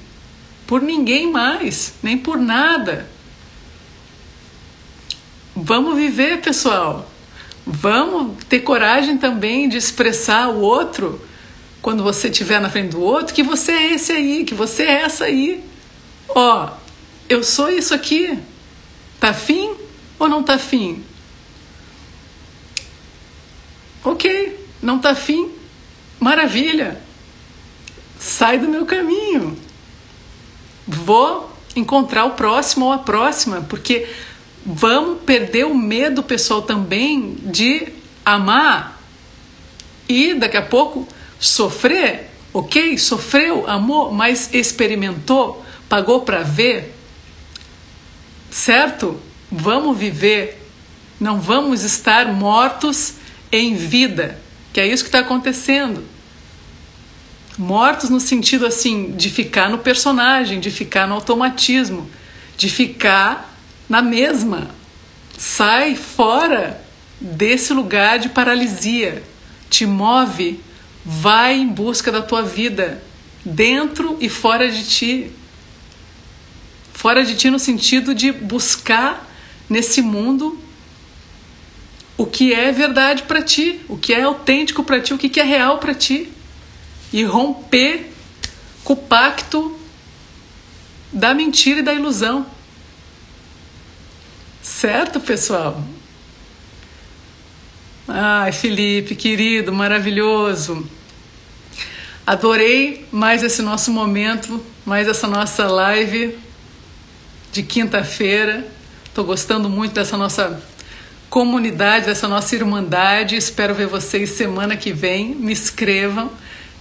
[0.67, 3.09] por ninguém mais, nem por nada.
[5.63, 7.07] Vamos viver, pessoal.
[7.63, 11.21] Vamos ter coragem também de expressar o outro
[11.83, 15.03] quando você estiver na frente do outro que você é esse aí, que você é
[15.03, 15.63] essa aí.
[16.29, 16.67] Ó,
[17.29, 18.39] eu sou isso aqui.
[19.19, 19.75] Tá afim
[20.17, 21.03] ou não tá afim?
[24.03, 25.51] Ok, não tá afim?
[26.19, 26.99] Maravilha.
[28.17, 29.55] Sai do meu caminho.
[30.87, 34.07] Vou encontrar o próximo ou a próxima, porque
[34.65, 37.87] vamos perder o medo, pessoal, também de
[38.25, 39.01] amar
[40.07, 41.07] e daqui a pouco
[41.39, 42.29] sofrer.
[42.53, 46.93] Ok, sofreu, amou, mas experimentou, pagou para ver.
[48.49, 49.19] Certo?
[49.49, 50.61] Vamos viver.
[51.19, 53.13] Não vamos estar mortos
[53.51, 54.39] em vida,
[54.73, 56.03] que é isso que está acontecendo.
[57.57, 62.09] Mortos no sentido assim de ficar no personagem, de ficar no automatismo,
[62.57, 63.50] de ficar
[63.91, 64.69] na mesma.
[65.37, 66.81] Sai fora
[67.19, 69.21] desse lugar de paralisia.
[69.69, 70.61] Te move,
[71.05, 73.03] vai em busca da tua vida,
[73.43, 75.31] dentro e fora de ti.
[76.93, 79.29] Fora de ti no sentido de buscar
[79.69, 80.57] nesse mundo
[82.17, 85.43] o que é verdade para ti, o que é autêntico para ti, o que é
[85.43, 86.31] real para ti.
[87.11, 88.09] E romper
[88.85, 89.77] com o pacto
[91.11, 92.45] da mentira e da ilusão.
[94.61, 95.83] Certo, pessoal?
[98.07, 100.87] Ai, Felipe, querido, maravilhoso.
[102.27, 106.37] Adorei mais esse nosso momento, mais essa nossa live
[107.51, 108.67] de quinta-feira.
[109.03, 110.61] Estou gostando muito dessa nossa
[111.27, 113.35] comunidade, dessa nossa irmandade.
[113.35, 115.33] Espero ver vocês semana que vem.
[115.33, 116.29] Me inscrevam.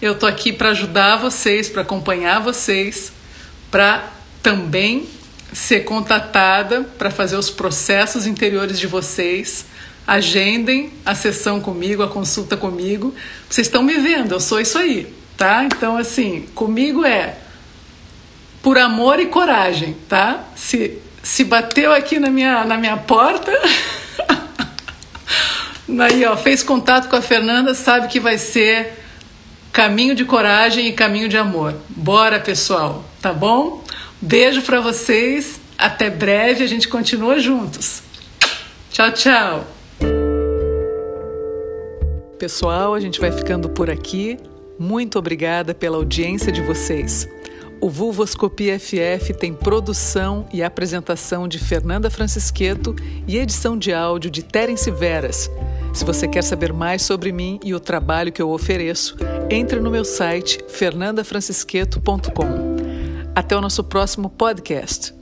[0.02, 3.10] Eu estou aqui para ajudar vocês, para acompanhar vocês,
[3.70, 4.12] para
[4.42, 5.08] também
[5.53, 9.66] ser contatada para fazer os processos interiores de vocês.
[10.07, 13.14] Agendem a sessão comigo, a consulta comigo.
[13.48, 15.64] Vocês estão me vendo, eu sou isso aí, tá?
[15.64, 17.36] Então, assim, comigo é
[18.62, 20.44] por amor e coragem, tá?
[20.57, 23.53] Se, se bateu aqui na minha, na minha porta,
[26.01, 28.98] aí, ó, fez contato com a Fernanda, sabe que vai ser
[29.72, 31.74] caminho de coragem e caminho de amor.
[31.88, 33.82] Bora, pessoal, tá bom?
[34.20, 35.60] Beijo para vocês.
[35.78, 38.02] Até breve, a gente continua juntos.
[38.90, 39.66] Tchau, tchau.
[42.38, 44.36] Pessoal, a gente vai ficando por aqui.
[44.78, 47.26] Muito obrigada pela audiência de vocês.
[47.80, 52.94] O Vulvoscopia FF tem produção e apresentação de Fernanda Francisqueto
[53.26, 55.50] e edição de áudio de Terence Veras.
[55.94, 59.16] Se você quer saber mais sobre mim e o trabalho que eu ofereço,
[59.48, 62.89] entre no meu site fernandafrancisqueto.com.
[63.34, 65.19] Até o nosso próximo podcast.